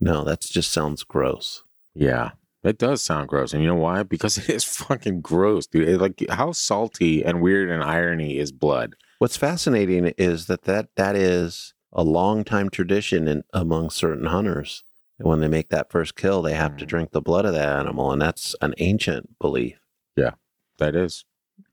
[0.00, 0.24] no.
[0.24, 1.62] That just sounds gross.
[1.94, 2.32] Yeah,
[2.64, 4.02] it does sound gross, and you know why?
[4.02, 5.88] Because it is fucking gross, dude.
[5.88, 8.94] It, like how salty and weird and irony is blood.
[9.18, 14.82] What's fascinating is that that, that is a long time tradition in, among certain hunters.
[15.18, 16.88] And when they make that first kill, they have to Mm.
[16.88, 19.78] drink the blood of that animal, and that's an ancient belief.
[20.16, 20.32] Yeah,
[20.78, 21.24] that is.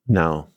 [0.07, 0.49] Now,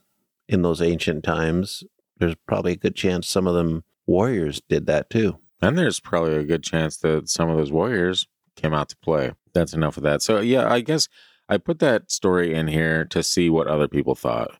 [0.48, 1.84] in those ancient times,
[2.18, 5.38] there's probably a good chance some of them warriors did that too.
[5.62, 8.26] And there's probably a good chance that some of those warriors
[8.56, 9.32] came out to play.
[9.52, 10.22] That's enough of that.
[10.22, 11.08] So, yeah, I guess
[11.48, 14.58] I put that story in here to see what other people thought.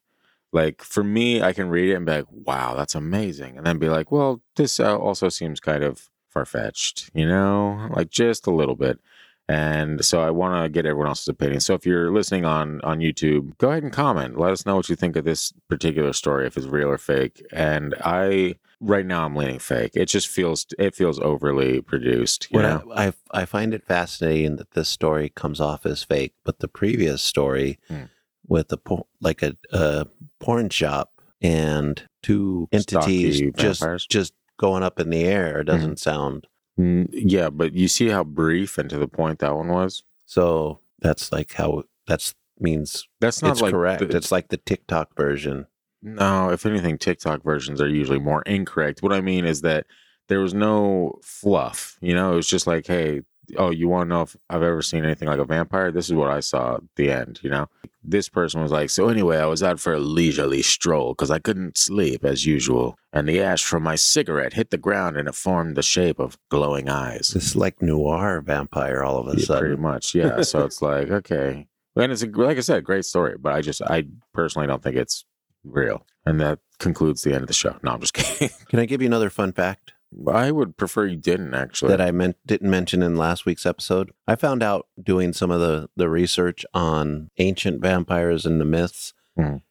[0.53, 3.57] Like, for me, I can read it and be like, wow, that's amazing.
[3.57, 7.89] And then be like, well, this uh, also seems kind of far fetched, you know,
[7.95, 9.01] like just a little bit.
[9.49, 11.61] And so I want to get everyone else's opinion.
[11.61, 14.39] So if you're listening on on YouTube, go ahead and comment.
[14.39, 17.45] Let us know what you think of this particular story, if it's real or fake.
[17.53, 19.93] And I right now I'm leaning fake.
[19.95, 22.49] It just feels it feels overly produced.
[22.51, 22.83] You know?
[22.95, 26.69] I, I I find it fascinating that this story comes off as fake, but the
[26.69, 28.05] previous story Hmm.
[28.47, 30.07] with the por- like a, a
[30.41, 34.07] porn shop and two entities Stocky just vampires.
[34.07, 36.47] just going up in the air doesn't sound
[36.81, 40.03] Mm, yeah, but you see how brief and to the point that one was.
[40.27, 40.81] so.
[41.01, 44.09] That's like how that's means That's not it's like correct.
[44.09, 45.67] the- it's like the TikTok version.
[46.03, 49.03] No, if anything, TikTok versions are usually more incorrect.
[49.03, 49.87] What I mean is that
[50.29, 51.97] there was no fluff.
[52.01, 53.23] You know, it was just like, hey,
[53.57, 55.91] oh, you want to know if I've ever seen anything like a vampire?
[55.93, 57.41] This is what I saw at the end.
[57.43, 57.69] You know,
[58.03, 61.39] this person was like, so anyway, I was out for a leisurely stroll because I
[61.39, 65.35] couldn't sleep as usual, and the ash from my cigarette hit the ground and it
[65.35, 67.33] formed the shape of glowing eyes.
[67.37, 69.61] It's like noir vampire all of a Yeah, sudden.
[69.61, 70.41] pretty much, yeah.
[70.43, 73.83] so it's like, okay, and it's a, like I said, great story, but I just,
[73.83, 75.25] I personally don't think it's
[75.65, 76.07] real.
[76.25, 77.77] And that concludes the end of the show.
[77.83, 78.51] No, I'm just kidding.
[78.69, 79.93] Can I give you another fun fact?
[80.31, 81.89] I would prefer you didn't actually.
[81.89, 84.13] that I meant didn't mention in last week's episode.
[84.27, 89.15] I found out doing some of the the research on ancient vampires and the myths.
[89.39, 89.63] Mhm.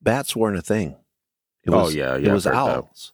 [0.00, 0.96] Bats weren't a thing.
[1.64, 2.76] It Oh, was, yeah, it was I've heard that.
[2.76, 3.12] owls.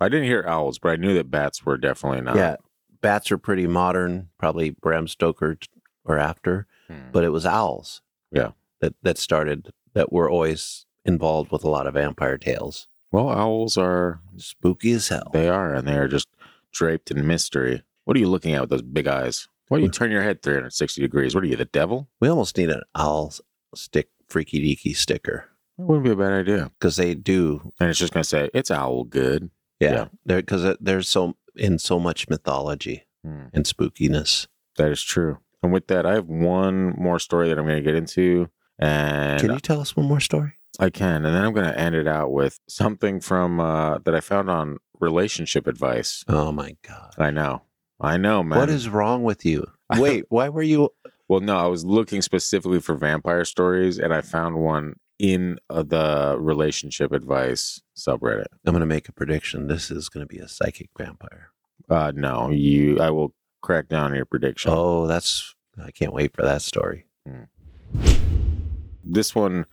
[0.00, 2.36] I didn't hear owls, but I knew that bats were definitely not.
[2.36, 2.56] Yeah,
[3.00, 5.56] bats are pretty modern, probably Bram Stoker
[6.04, 7.10] or after, Hmm.
[7.12, 8.02] but it was owls.
[8.30, 8.50] Yeah.
[8.80, 12.86] that that started that were always involved with a lot of vampire tales.
[13.10, 15.30] Well, owls are Spooky as hell.
[15.32, 16.28] they are, and they are just
[16.72, 17.82] draped in mystery.
[18.04, 19.48] What are you looking at with those big eyes?
[19.68, 21.34] Why do you turn your head 360 degrees?
[21.34, 22.08] What are you, the devil?
[22.20, 23.32] we almost need an owl
[23.74, 25.46] stick freaky deaky sticker
[25.78, 26.70] That wouldn't be a bad idea.
[26.78, 29.50] because they do And it's just going to say, it's owl good.
[29.80, 30.36] Yeah, Yeah.
[30.40, 33.46] because there's so in so much mythology Hmm.
[33.52, 34.46] and spookiness.
[34.76, 35.38] That is true.
[35.62, 38.48] And with that, I have one more story that I'm going to get into.
[38.78, 40.52] And Can you tell us one more story?
[40.78, 44.14] I can, and then I'm going to end it out with something from uh, that
[44.14, 46.24] I found on relationship advice.
[46.28, 47.14] Oh my god!
[47.18, 47.62] I know,
[48.00, 48.58] I know, man.
[48.58, 49.66] What is wrong with you?
[49.96, 50.90] Wait, why were you?
[51.28, 55.82] Well, no, I was looking specifically for vampire stories, and I found one in uh,
[55.82, 58.46] the relationship advice subreddit.
[58.64, 59.66] I'm going to make a prediction.
[59.66, 61.50] This is going to be a psychic vampire.
[61.90, 63.00] Uh, no, you.
[63.00, 64.70] I will crack down on your prediction.
[64.72, 65.54] Oh, that's.
[65.82, 67.06] I can't wait for that story.
[69.04, 69.64] This one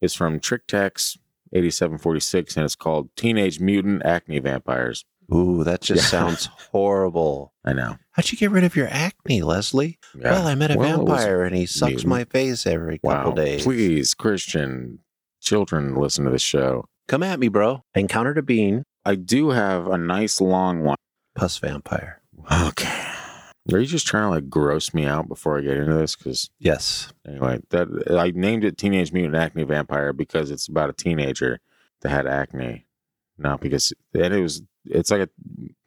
[0.00, 1.18] is from TrickTex.
[1.52, 5.06] 8746 and it's called Teenage Mutant Acne Vampires.
[5.34, 6.20] Ooh, that just Yeah.
[6.20, 7.52] sounds horrible.
[7.64, 7.96] I know.
[8.12, 9.98] How'd you get rid of your acne, Leslie?
[10.14, 10.32] Yeah.
[10.32, 12.08] Well, I met a Well, vampire and he sucks mutant.
[12.08, 13.36] my face every couple Wow.
[13.36, 13.64] days.
[13.64, 14.98] Please, Christian,
[15.40, 16.84] children, listen to this show.
[17.08, 17.82] Come at me, bro.
[17.94, 18.82] Encountered a bean.
[19.06, 20.96] I do have a nice long one.
[21.34, 22.20] Puss vampire.
[22.52, 23.04] Okay.
[23.72, 26.16] Are you just trying to like gross me out before I get into this?
[26.16, 27.12] Because Yes.
[27.26, 27.88] anyway, that
[28.18, 31.60] I named it Teenage Mutant Acne Vampire because it's about a teenager
[32.00, 32.86] that had acne.
[33.36, 35.28] not because and it was it's like a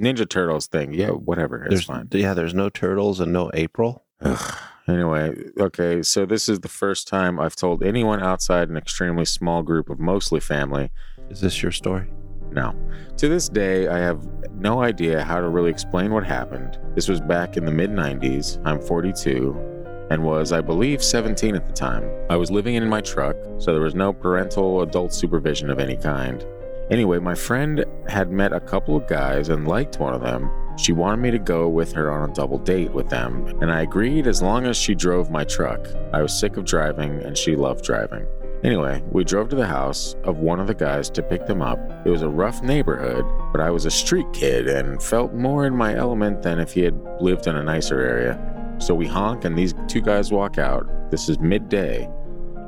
[0.01, 0.93] Ninja Turtles thing.
[0.93, 1.63] Yeah, whatever.
[1.63, 2.07] It's There's fine.
[2.11, 4.05] yeah, there's no turtles and no April.
[4.21, 4.55] Ugh.
[4.87, 9.63] Anyway, okay, so this is the first time I've told anyone outside an extremely small
[9.63, 10.91] group of mostly family.
[11.29, 12.09] Is this your story?
[12.51, 12.75] No.
[13.17, 16.77] To this day, I have no idea how to really explain what happened.
[16.95, 18.61] This was back in the mid 90s.
[18.65, 19.71] I'm 42
[20.11, 22.03] and was, I believe, 17 at the time.
[22.29, 25.95] I was living in my truck, so there was no parental adult supervision of any
[25.95, 26.45] kind.
[26.89, 30.51] Anyway, my friend had met a couple of guys and liked one of them.
[30.77, 33.83] She wanted me to go with her on a double date with them, and I
[33.83, 35.79] agreed as long as she drove my truck.
[36.11, 38.27] I was sick of driving, and she loved driving.
[38.63, 41.79] Anyway, we drove to the house of one of the guys to pick them up.
[42.05, 45.75] It was a rough neighborhood, but I was a street kid and felt more in
[45.75, 48.39] my element than if he had lived in a nicer area.
[48.77, 50.87] So we honk, and these two guys walk out.
[51.09, 52.07] This is midday,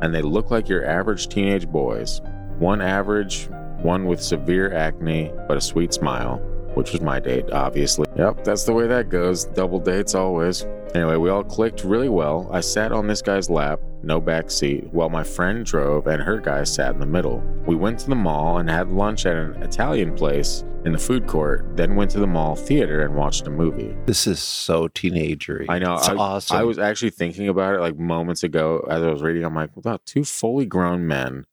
[0.02, 2.22] and they look like your average teenage boys.
[2.58, 3.48] One average,
[3.82, 6.38] one with severe acne, but a sweet smile,
[6.74, 8.08] which was my date, obviously.
[8.16, 9.46] Yep, that's the way that goes.
[9.46, 10.66] Double dates always.
[10.96, 12.50] Anyway, we all clicked really well.
[12.52, 16.39] I sat on this guy's lap, no back seat, while my friend drove and her
[16.39, 17.43] guy sat in the middle.
[17.66, 21.28] We went to the mall and had lunch at an Italian place in the food
[21.28, 23.95] court, then went to the mall theater and watched a movie.
[24.06, 25.66] This is so teenagery.
[25.70, 25.95] I know.
[25.95, 26.58] It's I, awesome.
[26.58, 29.45] I was actually thinking about it like moments ago as I was reading.
[29.45, 31.45] I'm like, wow, two fully grown men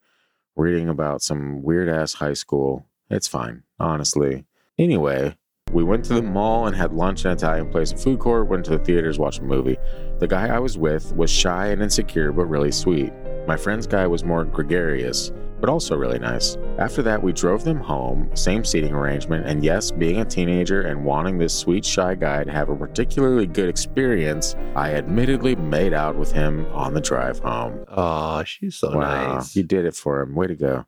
[0.56, 2.86] reading about some weird ass high school.
[3.08, 4.44] It's fine, honestly.
[4.78, 5.36] Anyway,
[5.72, 8.64] we went to the mall and had lunch at an Italian place, food court, went
[8.66, 9.78] to the theaters, watched a movie.
[10.18, 13.12] The guy I was with was shy and insecure, but really sweet.
[13.46, 16.56] My friend's guy was more gregarious, but also really nice.
[16.78, 21.04] After that, we drove them home, same seating arrangement, and yes, being a teenager and
[21.04, 26.16] wanting this sweet, shy guy to have a particularly good experience, I admittedly made out
[26.16, 27.84] with him on the drive home.
[27.88, 29.54] Oh, she's so wow, nice.
[29.54, 30.34] you did it for him.
[30.34, 30.86] Way to go.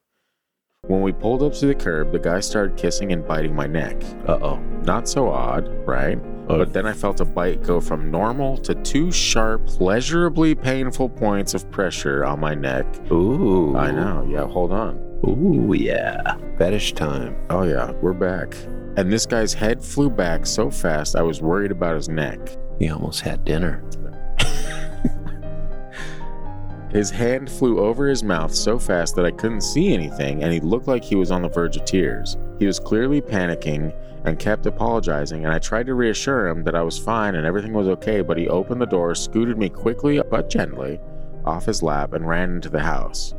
[0.89, 4.03] When we pulled up to the curb, the guy started kissing and biting my neck.
[4.27, 4.57] Uh oh.
[4.83, 6.17] Not so odd, right?
[6.49, 11.55] But then I felt a bite go from normal to two sharp, pleasurably painful points
[11.55, 12.85] of pressure on my neck.
[13.13, 13.77] Ooh.
[13.77, 14.27] I know.
[14.29, 14.97] Yeah, hold on.
[15.25, 16.35] Ooh, yeah.
[16.59, 17.37] Fetish time.
[17.49, 18.57] Oh, yeah, we're back.
[18.97, 22.41] And this guy's head flew back so fast I was worried about his neck.
[22.81, 23.85] He almost had dinner.
[26.93, 30.61] His hand flew over his mouth so fast that I couldn't see anything, and he
[30.61, 32.37] looked like he was on the verge of tears.
[32.59, 36.83] He was clearly panicking and kept apologizing, and I tried to reassure him that I
[36.83, 40.51] was fine and everything was okay, but he opened the door, scooted me quickly but
[40.51, 41.01] gently
[41.45, 43.35] off his lap, and ran into the house.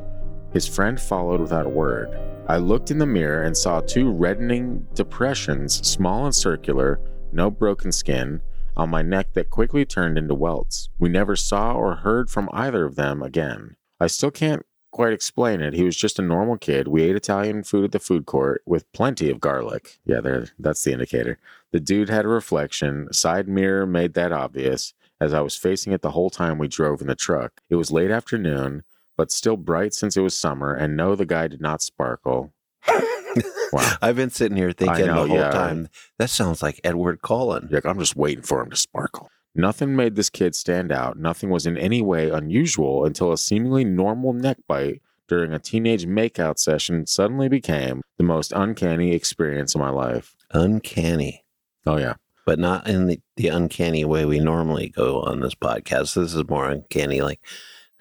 [0.51, 2.17] His friend followed without a word.
[2.47, 6.99] I looked in the mirror and saw two reddening depressions, small and circular,
[7.31, 8.41] no broken skin,
[8.75, 10.89] on my neck that quickly turned into welts.
[10.99, 13.75] We never saw or heard from either of them again.
[13.99, 15.73] I still can't quite explain it.
[15.73, 16.87] He was just a normal kid.
[16.87, 19.99] We ate Italian food at the food court with plenty of garlic.
[20.05, 21.39] Yeah, there that's the indicator.
[21.71, 23.11] The dude had a reflection.
[23.11, 27.01] Side mirror made that obvious as I was facing it the whole time we drove
[27.01, 27.61] in the truck.
[27.69, 28.83] It was late afternoon,
[29.17, 32.53] but still bright since it was summer, and no, the guy did not sparkle.
[33.71, 33.95] Wow.
[34.01, 35.51] I've been sitting here thinking know, the whole yeah.
[35.51, 37.69] time, that sounds like Edward Cullen.
[37.71, 39.29] Like, I'm just waiting for him to sparkle.
[39.55, 41.17] Nothing made this kid stand out.
[41.17, 46.05] Nothing was in any way unusual until a seemingly normal neck bite during a teenage
[46.05, 50.35] makeout session suddenly became the most uncanny experience of my life.
[50.51, 51.43] Uncanny.
[51.85, 52.15] Oh, yeah.
[52.45, 56.15] But not in the, the uncanny way we normally go on this podcast.
[56.15, 57.21] This is more uncanny.
[57.21, 57.39] Like,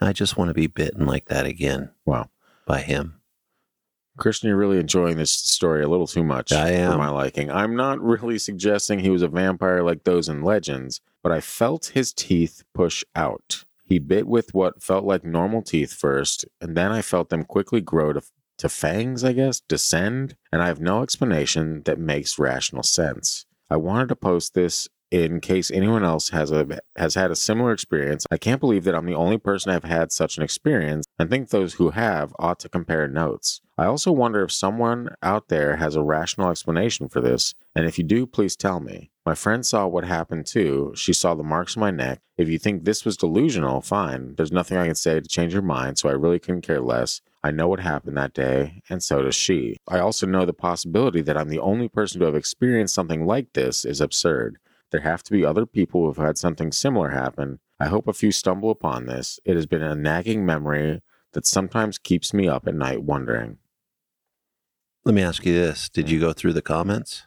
[0.01, 2.29] I just want to be bitten like that again Wow.
[2.67, 3.21] by him.
[4.19, 6.93] Christian, you're really enjoying this story a little too much I am.
[6.93, 7.51] for my liking.
[7.51, 11.93] I'm not really suggesting he was a vampire like those in legends, but I felt
[11.95, 13.65] his teeth push out.
[13.85, 17.81] He bit with what felt like normal teeth first, and then I felt them quickly
[17.81, 18.23] grow to,
[18.59, 23.45] to fangs, I guess, descend, and I have no explanation that makes rational sense.
[23.69, 27.71] I wanted to post this in case anyone else has a has had a similar
[27.71, 28.25] experience.
[28.31, 31.51] I can't believe that I'm the only person I've had such an experience and think
[31.51, 33.61] those who have ought to compare notes.
[33.77, 37.99] I also wonder if someone out there has a rational explanation for this, and if
[37.99, 39.11] you do, please tell me.
[39.27, 40.93] My friend saw what happened too.
[40.97, 42.21] She saw the marks on my neck.
[42.39, 44.35] If you think this was delusional, fine.
[44.37, 47.21] There's nothing I can say to change your mind, so I really couldn't care less.
[47.45, 49.77] I know what happened that day, and so does she.
[49.87, 53.53] I also know the possibility that I'm the only person to have experienced something like
[53.53, 54.59] this is absurd.
[54.93, 57.59] There have to be other people who have had something similar happen.
[57.81, 59.41] I hope a few stumble upon this.
[59.45, 61.01] It has been a nagging memory
[61.33, 63.59] that sometimes keeps me up at night wondering.
[65.05, 67.25] Let me ask you this Did you go through the comments?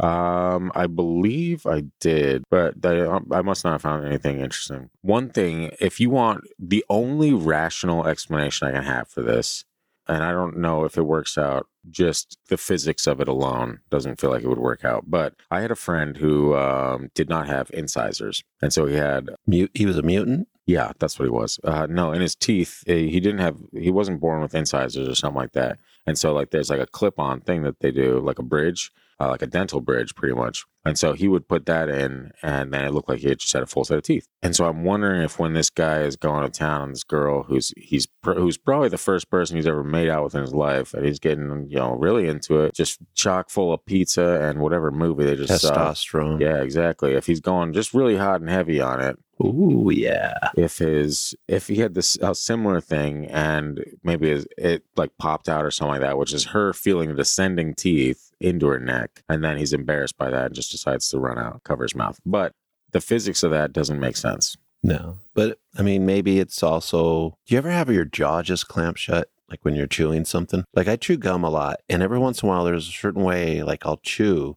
[0.00, 4.90] Um, I believe I did, but they, um, I must not have found anything interesting.
[5.00, 9.64] One thing, if you want the only rational explanation I can have for this,
[10.06, 11.66] and I don't know if it works out.
[11.90, 15.04] Just the physics of it alone doesn't feel like it would work out.
[15.06, 19.30] But I had a friend who um, did not have incisors, and so he had
[19.46, 20.48] Mute, he was a mutant.
[20.66, 21.58] yeah, that's what he was.
[21.64, 23.56] Uh, no, in his teeth, eh, he didn't have.
[23.72, 25.78] He wasn't born with incisors or something like that.
[26.06, 28.90] And so, like, there's like a clip-on thing that they do, like a bridge,
[29.20, 30.64] uh, like a dental bridge, pretty much.
[30.84, 33.52] And so he would put that in, and then it looked like he had just
[33.52, 34.26] had a full set of teeth.
[34.42, 37.42] And so I'm wondering if when this guy is going to town on this girl
[37.42, 40.54] who's he's pr- who's probably the first person he's ever made out with in his
[40.54, 44.60] life, and he's getting you know really into it, just chock full of pizza and
[44.60, 45.74] whatever movie they just saw.
[45.74, 46.40] Testosterone.
[46.40, 47.12] Yeah, exactly.
[47.12, 50.34] If he's going just really hot and heavy on it, Ooh, yeah.
[50.56, 55.48] if his if he had this a similar thing and maybe his, it like popped
[55.48, 59.22] out or something like that, which is her feeling the descending teeth into her neck,
[59.28, 62.20] and then he's embarrassed by that and just decides to run out, cover his mouth.
[62.24, 62.52] But
[62.92, 64.56] the physics of that doesn't make sense.
[64.82, 67.36] No, but I mean, maybe it's also.
[67.46, 70.64] Do you ever have your jaw just clamp shut, like when you're chewing something?
[70.74, 73.24] Like I chew gum a lot, and every once in a while, there's a certain
[73.24, 74.56] way, like I'll chew,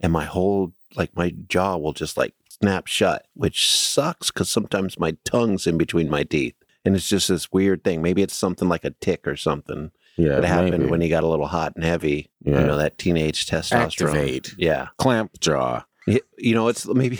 [0.00, 5.00] and my whole, like my jaw will just like snap shut, which sucks because sometimes
[5.00, 6.54] my tongue's in between my teeth,
[6.84, 8.02] and it's just this weird thing.
[8.02, 10.86] Maybe it's something like a tick or something Yeah, that happened maybe.
[10.90, 12.30] when he got a little hot and heavy.
[12.42, 12.60] Yeah.
[12.60, 14.08] You know that teenage testosterone.
[14.08, 14.54] Activate.
[14.58, 14.88] Yeah.
[14.98, 15.84] clamp jaw.
[16.38, 17.18] You know, it's maybe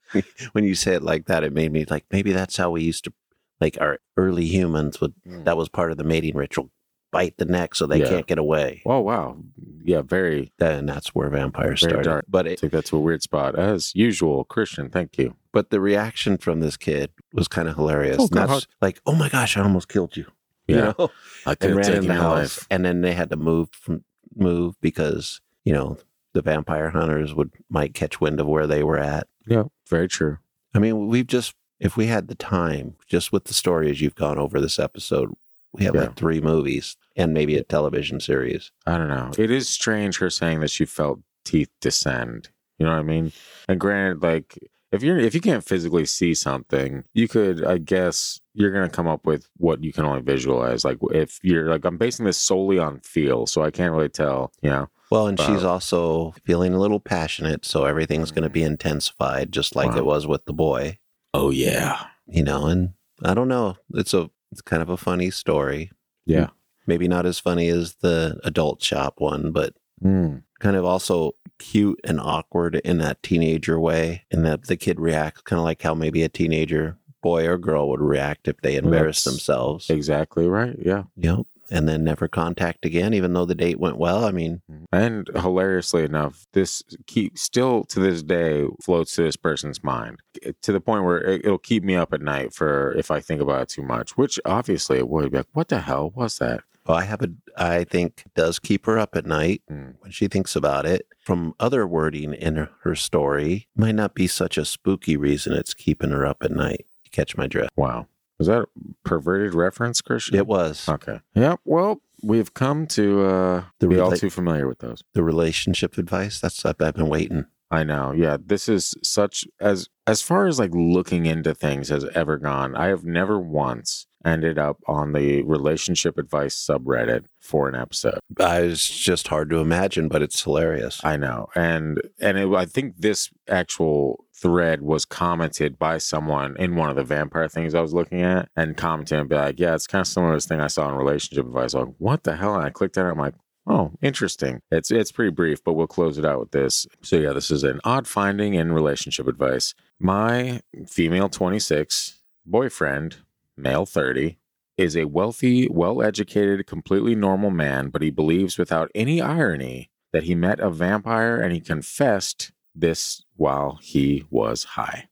[0.52, 3.04] when you say it like that, it made me like maybe that's how we used
[3.04, 3.12] to,
[3.60, 5.14] like our early humans would.
[5.26, 5.44] Hmm.
[5.44, 6.70] That was part of the mating ritual:
[7.12, 8.08] bite the neck so they Yeah.
[8.08, 8.82] can't get away.
[8.84, 9.38] Oh wow,
[9.84, 10.52] yeah, very.
[10.60, 12.02] And that's where vampires Very started.
[12.08, 12.24] dark.
[12.28, 14.44] But it, Take that to a weird spot as usual.
[14.44, 15.36] Christian, thank you.
[15.52, 18.16] but the reaction from this kid was kind of hilarious.
[18.20, 20.26] Oh, that's like, oh my gosh, I almost killed you.
[20.68, 21.10] You Yeah, know,
[21.46, 22.66] I could have taken the house, life.
[22.70, 24.04] and then they had to move from
[24.34, 25.96] move because you know
[26.34, 29.26] the vampire hunters would might catch wind of where they were at.
[29.46, 30.38] Yeah, very true.
[30.74, 34.14] I mean, we've just, if we had the time, just with the story as you've
[34.16, 35.32] gone over this episode,
[35.72, 36.02] we have Yeah.
[36.02, 38.72] like three movies and maybe a television series.
[38.86, 39.30] I don't know.
[39.38, 42.50] It is strange her saying that she felt teeth descend.
[42.78, 43.32] You know what I mean?
[43.68, 44.58] And granted, like
[44.92, 49.06] if you're if you can't physically see something, you could, I guess, you're gonna come
[49.08, 50.84] up with what you can only visualize.
[50.84, 54.52] Like if you're like, I'm basing this solely on feel, so I can't really tell.
[54.62, 54.86] You know?
[55.10, 55.46] Well, and Wow.
[55.46, 59.98] she's also feeling a little passionate, so everything's going to be intensified, just like Wow.
[59.98, 60.98] it was with the boy,
[61.34, 62.66] Oh yeah, you know.
[62.66, 65.90] And I don't know, it's a, it's kind of a funny story.
[66.24, 66.48] yeah.
[66.88, 69.74] Maybe not as funny as the adult shop one, but
[70.04, 70.42] Mm.
[70.60, 75.42] Kind of also cute and awkward in that teenager way, and that the kid reacts
[75.42, 79.24] kind of like how maybe a teenager boy or girl would react if they embarrassed
[79.24, 79.90] that's- themselves.
[79.90, 80.76] Exactly right.
[80.80, 81.04] Yeah.
[81.16, 81.46] Yep.
[81.68, 84.24] And then never contact again, even though the date went well.
[84.24, 84.84] I mean, mm-hmm.
[84.92, 90.52] And hilariously enough, this keep still to this day floats to this person's mind eh,
[90.62, 93.40] to the point where it, it'll keep me up at night for if I think
[93.40, 94.16] about it too much.
[94.16, 96.62] Which obviously it would be like, what the hell was that?
[96.94, 99.94] I have a, I think does keep her up at night Mm.
[100.00, 101.06] when she thinks about it.
[101.20, 106.10] From other wording in her, story, might not be such a spooky reason it's keeping
[106.10, 106.86] her up at night.
[107.04, 107.70] You catch my drift?
[107.76, 108.06] Wow,
[108.38, 108.66] was that a
[109.04, 110.36] perverted reference, Christian?
[110.36, 111.20] It was Okay.
[111.34, 111.60] Yep.
[111.64, 115.02] Well, we've come to uh, The be all too familiar with those.
[115.14, 116.40] the relationship advice.
[116.40, 117.46] That's I've I've been waiting.
[117.68, 118.12] I know.
[118.12, 122.76] Yeah, this is such as as far as like looking into things has ever gone.
[122.76, 128.18] I have never once ended up on the relationship advice subreddit for an episode.
[128.38, 131.00] Uh, it's just hard to imagine, but it's hilarious.
[131.04, 136.76] I know, and and it, I think this actual thread was commented by someone in
[136.76, 139.74] one of the vampire things I was looking at, and commented and be like, "Yeah,
[139.74, 142.24] it's kind of similar to this thing I saw in relationship advice." I'm like, what
[142.24, 142.56] the hell?
[142.56, 143.10] And I clicked on it.
[143.10, 143.34] I'm like.
[143.68, 144.60] Oh, interesting.
[144.70, 146.86] It's it's pretty brief, but we'll close it out with this.
[147.02, 149.74] So yeah, this is an odd finding in relationship advice.
[149.98, 153.16] My female 26 boyfriend,
[153.56, 154.38] male 30,
[154.76, 160.34] is a wealthy, well-educated, completely normal man, but he believes without any irony that he
[160.34, 165.08] met a vampire and he confessed this while he was high.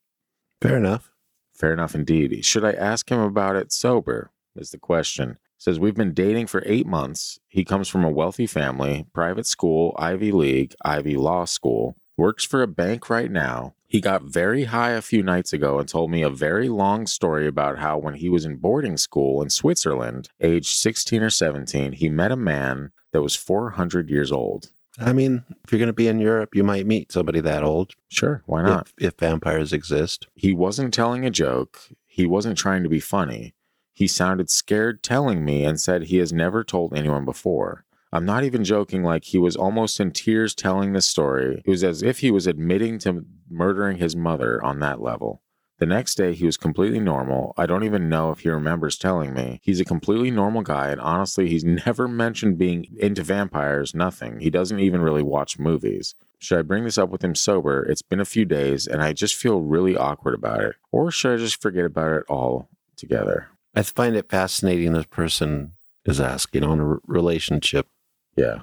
[0.61, 1.11] Fair enough.
[1.55, 2.45] Fair enough indeed.
[2.45, 4.30] Should I ask him about it sober?
[4.57, 5.38] Is the question.
[5.59, 7.38] Says we've been dating for eight months.
[7.49, 12.62] He comes from a wealthy family, private school, Ivy League, Ivy Law School, works for
[12.62, 13.75] a bank right now.
[13.87, 17.47] He got very high a few nights ago and told me a very long story
[17.47, 22.09] about how when he was in boarding school in Switzerland, aged 16 or 17, he
[22.09, 24.71] met a man that was 400 years old.
[24.99, 27.95] I mean, if you're going to be in Europe, you might meet somebody that old.
[28.09, 28.89] Sure, why not?
[28.99, 30.29] If, if vampires exist.
[30.35, 31.81] He wasn't telling a joke.
[32.07, 33.55] He wasn't trying to be funny.
[33.93, 37.85] He sounded scared telling me and said he has never told anyone before.
[38.15, 41.61] I'm not even joking, like he was almost in tears telling this story.
[41.65, 45.43] It was as if he was admitting to murdering his mother on that level.
[45.81, 47.55] The next day, he was completely normal.
[47.57, 49.59] I don't even know if he remembers telling me.
[49.65, 54.39] He's a completely normal guy, and honestly, he's never mentioned being into vampires, nothing.
[54.39, 56.15] He doesn't even really watch movies.
[56.39, 57.83] Should I bring this up with him sober?
[57.83, 60.77] It's been a few days, and I just feel really awkward about it.
[60.93, 63.49] Or should I just forget about it all together?
[63.75, 65.73] I find it fascinating this person
[66.05, 67.89] is asking on a relationship
[68.37, 68.62] Yeah.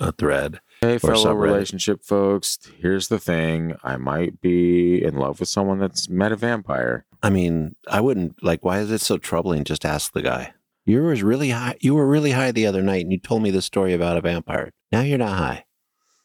[0.00, 0.60] a thread.
[0.80, 3.74] Hey, fellow relationship folks, here's the thing.
[3.82, 7.04] I might be in love with someone that's met a vampire.
[7.20, 8.64] I mean, I wouldn't like.
[8.64, 9.64] Why is it so troubling?
[9.64, 10.52] Just ask the guy.
[10.86, 11.74] You were really high.
[11.80, 14.20] You were really high the other night, and you told me the story about a
[14.20, 14.70] vampire.
[14.92, 15.64] Now you're not high.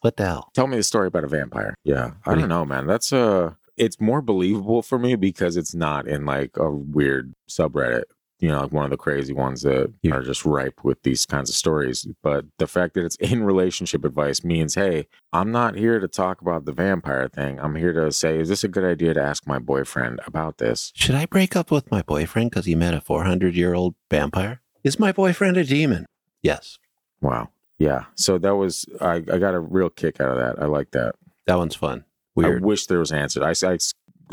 [0.02, 0.52] What the hell?
[0.54, 1.76] Tell me the story about a vampire.
[1.84, 2.12] Yeah.
[2.26, 2.86] I What don't know, man.
[2.86, 8.04] That's a it's more believable for me because it's not in like a weird subreddit,
[8.44, 10.16] you know, like one of the crazy ones that Yeah.
[10.16, 12.06] are just ripe with these kinds of stories.
[12.22, 16.42] But the fact that it's in relationship advice means, hey, I'm not here to talk
[16.42, 17.58] about the vampire thing.
[17.62, 20.92] I'm here to say, is this a good idea to ask my boyfriend about this?
[20.94, 24.60] Should I break up with my boyfriend because he met a 400 year old vampire?
[24.84, 26.06] Is my boyfriend a demon?
[26.42, 26.80] Yes.
[27.22, 27.48] Wow.
[27.80, 28.06] Yeah.
[28.16, 30.62] So that was I, I got a real kick out of that.
[30.62, 31.16] I like that.
[31.48, 32.04] That one's fun.
[32.36, 32.62] Weird.
[32.62, 33.64] I wish there was answers.
[33.64, 33.78] I, I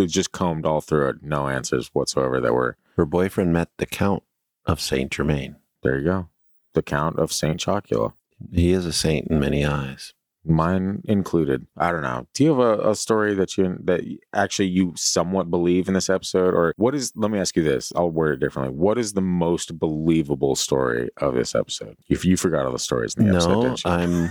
[0.06, 1.22] just combed all through it.
[1.22, 4.24] No answers whatsoever that were Her boyfriend met the Count
[4.66, 5.57] of Saint Germain.
[5.82, 6.28] There you go.
[6.74, 8.12] The Count of Saint Chocula.
[8.53, 10.12] He is a saint in many eyes.
[10.44, 11.66] Mine included.
[11.78, 12.26] I don't know.
[12.34, 14.03] Do you have a, a story that you that
[14.34, 17.11] actually you somewhat believe in this episode, or what is?
[17.16, 17.90] Let me ask you this.
[17.96, 18.76] I'll word it differently.
[18.76, 21.96] What is the most believable story of this episode?
[22.11, 23.90] If you forgot all the stories in the episode, No, didn't you?
[23.90, 24.30] I'm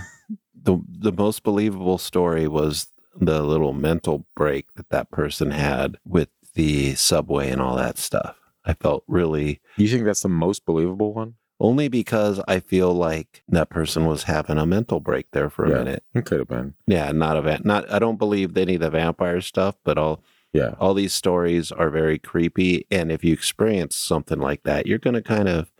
[0.54, 6.28] the the most believable story was the little mental break that that person had with
[6.54, 8.36] the subway and all that stuff.
[8.64, 11.34] I felt really you think that's the most believable one?
[11.62, 15.68] only because I feel like that person was having a mental break there for a
[15.70, 15.78] Yeah.
[15.84, 16.04] minute.
[16.14, 16.72] It could have been.
[16.86, 17.90] Yeah, not a va- not.
[17.92, 20.22] I don't believe any of the vampire stuff, but all
[20.54, 20.74] Yeah.
[20.80, 22.86] all these stories are very creepy.
[22.90, 25.70] And if you experience something like that, you're going to kind of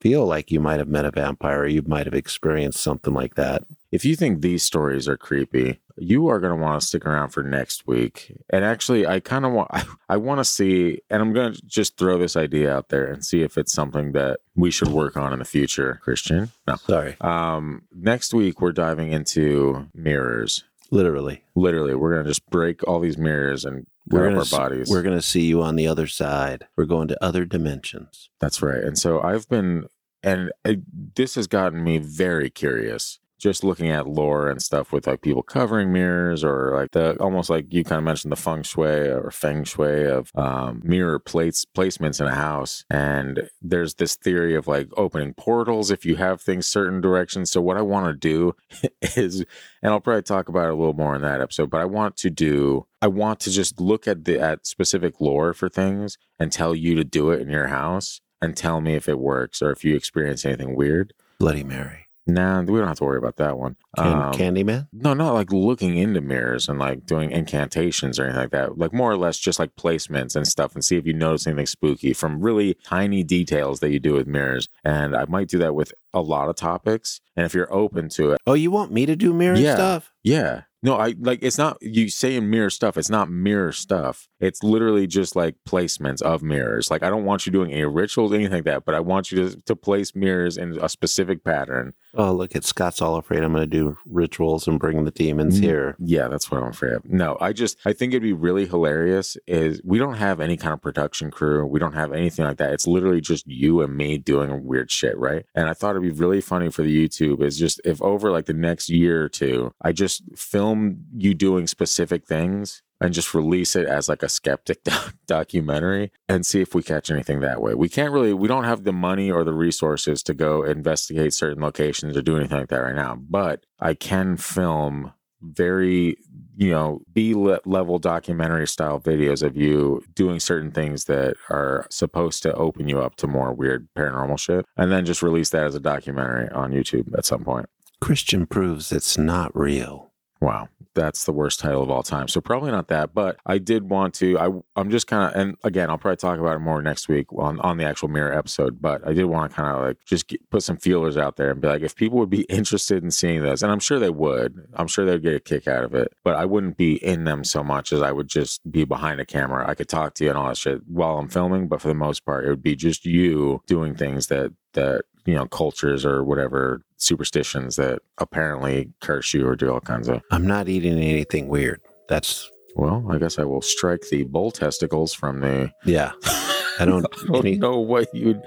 [0.00, 3.34] feel like you might have met a vampire or you might have experienced something like
[3.34, 3.64] that.
[3.90, 7.28] If you think these stories are creepy, you are going to want to stick around
[7.28, 8.32] for next week.
[8.48, 11.62] And actually, I kind of want I, I want to see and I'm going to
[11.66, 15.16] just throw this idea out there and see if it's something that we should work
[15.16, 16.50] on in the future, Christian.
[16.66, 16.76] No.
[16.76, 20.64] Sorry, Um next week we're diving into mirrors.
[20.90, 21.44] literally.
[21.54, 24.90] Literally, we're going to just break all these mirrors and We're grab gonna our bodies.
[24.90, 26.66] We're going to see you on the other side.
[26.76, 28.30] We're going to other dimensions.
[28.40, 28.82] That's right.
[28.82, 29.86] And so I've been,
[30.22, 30.80] and it,
[31.14, 33.20] this has gotten me very curious.
[33.40, 37.50] Just looking at lore and stuff with like people covering mirrors or like the almost
[37.50, 41.64] like you kind of mentioned the feng shui or feng shui of um, mirror plates
[41.64, 42.84] placements in a house.
[42.90, 47.50] And there's this theory of like opening portals if you have things certain directions.
[47.50, 48.54] So what I want to do
[49.16, 49.44] is,
[49.82, 52.16] and I'll probably talk about it a little more in that episode, but I want
[52.18, 56.52] to do, I want to just look at the at specific lore for things and
[56.52, 59.70] tell you to do it in your house and tell me if it works or
[59.70, 61.12] if you experience anything weird.
[61.38, 62.09] Bloody Mary.
[62.26, 63.76] Nah, we don't have to worry about that one.
[63.96, 64.88] Can- Um, Candyman?
[64.92, 68.78] no, not like looking into mirrors and like doing incantations or anything like that.
[68.78, 71.66] Like more or less just like placements and stuff and see if you notice anything
[71.66, 74.68] spooky from really tiny details that you do with mirrors.
[74.84, 77.20] And I might do that with a lot of topics.
[77.36, 79.74] And if you're open to it, Oh, you want me to do mirror Yeah.
[79.74, 80.12] stuff?
[80.22, 80.62] yeah.
[80.82, 82.96] No, I like it's not you saying mirror stuff.
[82.96, 84.28] It's not mirror stuff.
[84.40, 86.90] It's literally just like placements of mirrors.
[86.90, 89.46] Like I don't want you doing any rituals, anything like that, but I want you
[89.50, 91.92] to, to place mirrors in a specific pattern.
[92.14, 95.60] Oh, look at Scott's all afraid I'm going to do rituals and bring the demons
[95.60, 95.62] Mm.
[95.62, 95.96] here.
[95.98, 97.04] Yeah, that's what I'm afraid of.
[97.04, 99.36] No, I just I think it'd be really hilarious.
[99.46, 101.64] Is we don't have any kind of production crew.
[101.66, 102.72] We don't have anything like that.
[102.72, 105.44] It's literally just you and me doing weird shit, right?
[105.54, 108.46] And I thought it'd be really funny for the YouTube is just if over like
[108.46, 113.74] the next year or two, I just film you doing specific things and just release
[113.74, 117.74] it as like a skeptic doc- documentary and see if we catch anything that way.
[117.74, 121.62] We can't really, we don't have the money or the resources to go investigate certain
[121.62, 126.16] locations or do anything like that right now, but I can film very,
[126.56, 132.42] you know, B level documentary style videos of you doing certain things that are supposed
[132.42, 135.74] to open you up to more weird paranormal shit and then just release that as
[135.74, 137.66] a documentary on YouTube at some point.
[138.00, 140.12] Christian proves it's not real.
[140.40, 142.28] Wow, that's the worst title of all time.
[142.28, 144.38] So probably not that, but I did want to.
[144.38, 147.32] I I'm just kind of, and again, I'll probably talk about it more next week
[147.32, 148.80] on on the actual mirror episode.
[148.80, 151.50] But I did want to kind of like just get, put some feelers out there
[151.50, 154.10] and be like, if people would be interested in seeing this, and I'm sure they
[154.10, 154.68] would.
[154.74, 156.12] I'm sure they'd get a kick out of it.
[156.24, 159.26] But I wouldn't be in them so much as I would just be behind a
[159.26, 159.68] camera.
[159.68, 161.94] I could talk to you and all that shit while I'm filming, but for the
[161.94, 166.24] most part, it would be just you doing things that that you know cultures or
[166.24, 171.46] whatever superstitions that apparently curse you or do all kinds of I'm not eating anything
[171.46, 171.80] weird.
[172.08, 175.70] That's Well, I guess I will strike the bull testicles from the.
[175.84, 176.12] Yeah.
[176.80, 177.06] I don't.
[177.22, 178.40] I don't any, know what you.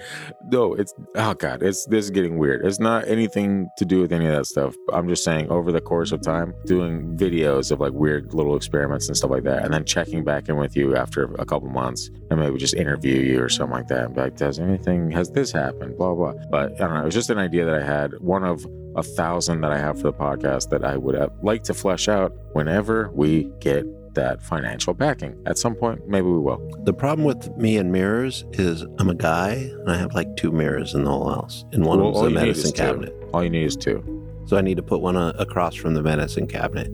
[0.51, 2.65] No, it's oh god, it's this is getting weird.
[2.65, 4.75] It's not anything to do with any of that stuff.
[4.91, 9.07] I'm just saying, over the course of time, doing videos of like weird little experiments
[9.07, 12.09] and stuff like that, and then checking back in with you after a couple months,
[12.29, 14.05] and maybe just interview you or something like that.
[14.05, 15.97] And be like, does anything has this happened?
[15.97, 16.33] Blah blah.
[16.49, 17.01] But I don't know.
[17.01, 18.19] It was just an idea that I had.
[18.19, 18.65] One of
[18.95, 22.07] a thousand that I have for the podcast that I would have, like to flesh
[22.07, 23.85] out whenever we get
[24.15, 25.35] that financial backing.
[25.45, 26.61] At some point, maybe we will.
[26.83, 30.51] the problem with me and mirrors is I'm a guy and I have like two
[30.51, 32.71] mirrors in the whole house, and one Well, of them's a you need is medicine
[32.73, 32.81] two.
[32.83, 33.29] cabinet.
[33.33, 34.03] All you need is two.
[34.45, 36.91] So I need to put one uh, across from the medicine cabinet.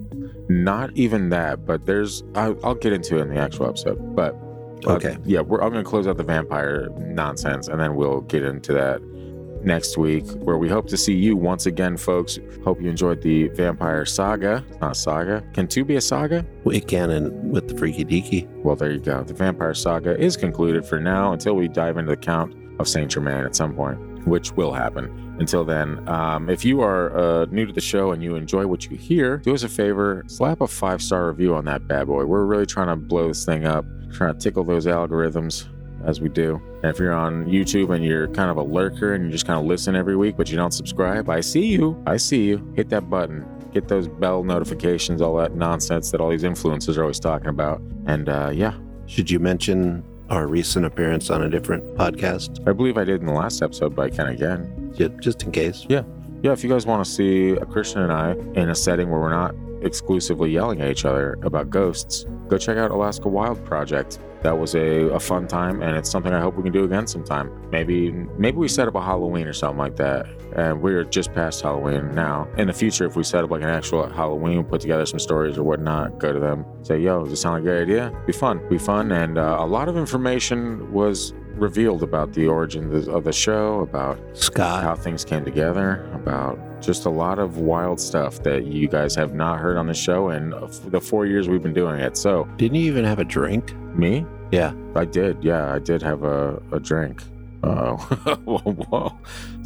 [0.49, 2.23] Not even that, but there's.
[2.35, 4.15] I, I'll get into it in the actual episode.
[4.15, 4.33] But
[4.87, 5.17] uh, Okay.
[5.25, 8.71] yeah, we're, I'm going to close out the vampire nonsense, and then we'll get into
[8.73, 9.01] that
[9.63, 12.39] next week, where we hope to see you once again, folks.
[12.63, 14.63] Hope you enjoyed the vampire Saga.
[14.81, 15.43] Not saga.
[15.53, 16.45] Can two be a saga?
[16.63, 18.47] We can and with the freaky deaky.
[18.63, 19.23] Well, there you go.
[19.23, 23.11] The vampire saga is concluded for now until we dive into the count of Saint
[23.11, 25.35] Germain at some point, which will happen.
[25.39, 28.85] Until then, um, if you are uh, new to the show and you enjoy what
[28.89, 32.25] you hear, do us a favor, slap a five star review on that bad boy.
[32.25, 35.67] We're really trying to blow this thing up, trying to tickle those algorithms
[36.05, 36.61] as we do.
[36.83, 39.59] And if you're on YouTube and you're kind of a lurker and you just kind
[39.59, 42.01] of listen every week, but you don't subscribe, I see you.
[42.05, 42.73] I see you.
[42.75, 43.45] Hit that button.
[43.73, 47.81] Get those bell notifications, all that nonsense that all these influencers are always talking about.
[48.07, 48.73] And uh, yeah,
[49.05, 53.27] Should you mention our recent appearance on a different podcast, I believe I did in
[53.27, 54.93] the last episode, but I can again.
[54.95, 55.85] Ju- just in case?
[55.89, 56.03] Yeah,
[56.43, 59.19] Yeah, if you guys want to see a Christian and I in a setting where
[59.19, 64.19] we're not exclusively yelling at each other about ghosts, go check out Alaska Wild Project.
[64.41, 67.07] That was a, a fun time, and it's something I hope we can do again
[67.07, 67.51] sometime.
[67.71, 70.27] Maybe maybe we set up a Halloween or something like that.
[70.55, 72.47] And we're just past Halloween now.
[72.57, 75.57] In the future, if we set up like an actual Halloween, put together some stories
[75.57, 78.31] or whatnot, go to them, say, "Yo, does this sound like a good idea?" Be
[78.31, 83.05] fun, be fun, and uh, a lot of information was revealed about the origin of
[83.05, 87.57] the- of the show, about Scott, how things came together, about just a lot of
[87.57, 90.49] wild stuff that you guys have not heard on the show in
[90.87, 92.17] the four years we've been doing it.
[92.17, 93.73] So, didn't you even have a drink?
[93.95, 94.25] me?
[94.51, 94.73] Yeah.
[94.95, 95.43] I did.
[95.43, 97.21] Yeah, I did have a, a drink.
[97.61, 97.97] Oh,
[98.45, 99.17] whoa, whoa.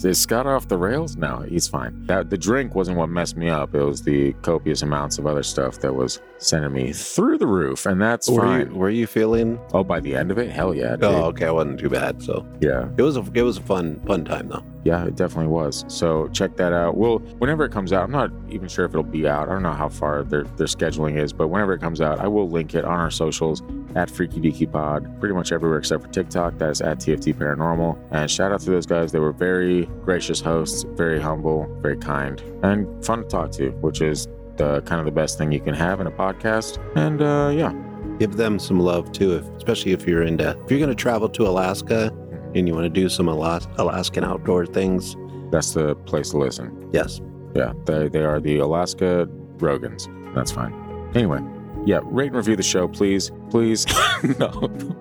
[0.03, 1.15] Is Scott off the rails?
[1.15, 2.05] No, he's fine.
[2.07, 3.75] That The drink wasn't what messed me up.
[3.75, 7.85] It was the copious amounts of other stuff that was sending me through the roof,
[7.85, 8.71] and that's Were fine.
[8.71, 9.59] you, were you feeling?
[9.73, 10.91] Oh, by the end of it, hell yeah.
[10.95, 11.03] dude.
[11.03, 11.45] Oh, okay.
[11.47, 12.21] It wasn't too bad.
[12.23, 12.89] So Yeah.
[12.97, 14.63] it was a it was a fun fun time though.
[14.83, 15.85] Yeah, it definitely was.
[15.87, 16.97] So check that out.
[16.97, 19.47] Well, whenever it comes out, I'm not even sure if it'll be out.
[19.47, 22.27] I don't know how far their, their scheduling is, but whenever it comes out, I
[22.27, 23.61] will link it on our socials
[23.95, 26.57] at Freaky Deaky Pod, pretty much everywhere except for TikTok.
[26.57, 27.97] That is at TFD Paranormal.
[28.11, 29.11] And shout out to those guys.
[29.11, 34.01] They were very gracious hosts, very humble, very kind, and fun to talk to, which
[34.01, 34.27] is
[34.57, 36.77] the kind of the best thing you can have in a podcast.
[36.95, 37.73] And uh, yeah,
[38.19, 41.27] Give them some love too, if, especially if you're into if you're going to travel
[41.29, 42.11] to Alaska
[42.55, 45.15] and you want to do some Alas- Alaskan outdoor things.
[45.51, 46.89] that's the place to listen.
[46.93, 47.21] Yes.
[47.55, 49.27] Yeah, they, they are the Alaska
[49.57, 50.07] Rogans.
[50.33, 50.73] That's fine.
[51.13, 51.39] Anyway,
[51.85, 53.31] yeah, rate and review the show, please.
[53.51, 53.85] Please.
[54.39, 54.49] no,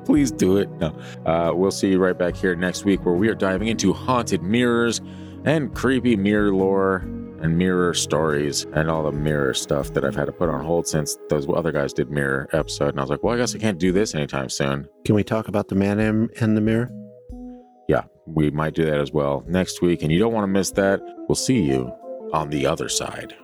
[0.04, 0.68] please do it.
[0.72, 0.88] No.
[1.24, 4.42] Uh, we'll see you right back here next week where we are diving into haunted
[4.42, 5.00] mirrors
[5.44, 6.96] and creepy mirror lore
[7.40, 10.86] and mirror stories and all the mirror stuff that I've had to put on hold
[10.86, 12.90] since those other guys did mirror episode.
[12.90, 14.86] And I was like, well, I guess I can't do this anytime soon.
[15.04, 16.90] Can we talk about the man in, in the mirror?
[18.26, 20.02] Yeah, we might do that as well next week.
[20.02, 21.00] And you don't want to miss that.
[21.28, 21.92] We'll see you
[22.32, 23.34] on the other side.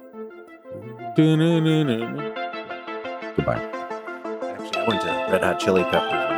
[3.37, 3.57] Goodbye.
[3.57, 6.38] Actually, I went to Red Hot Chili Peppers.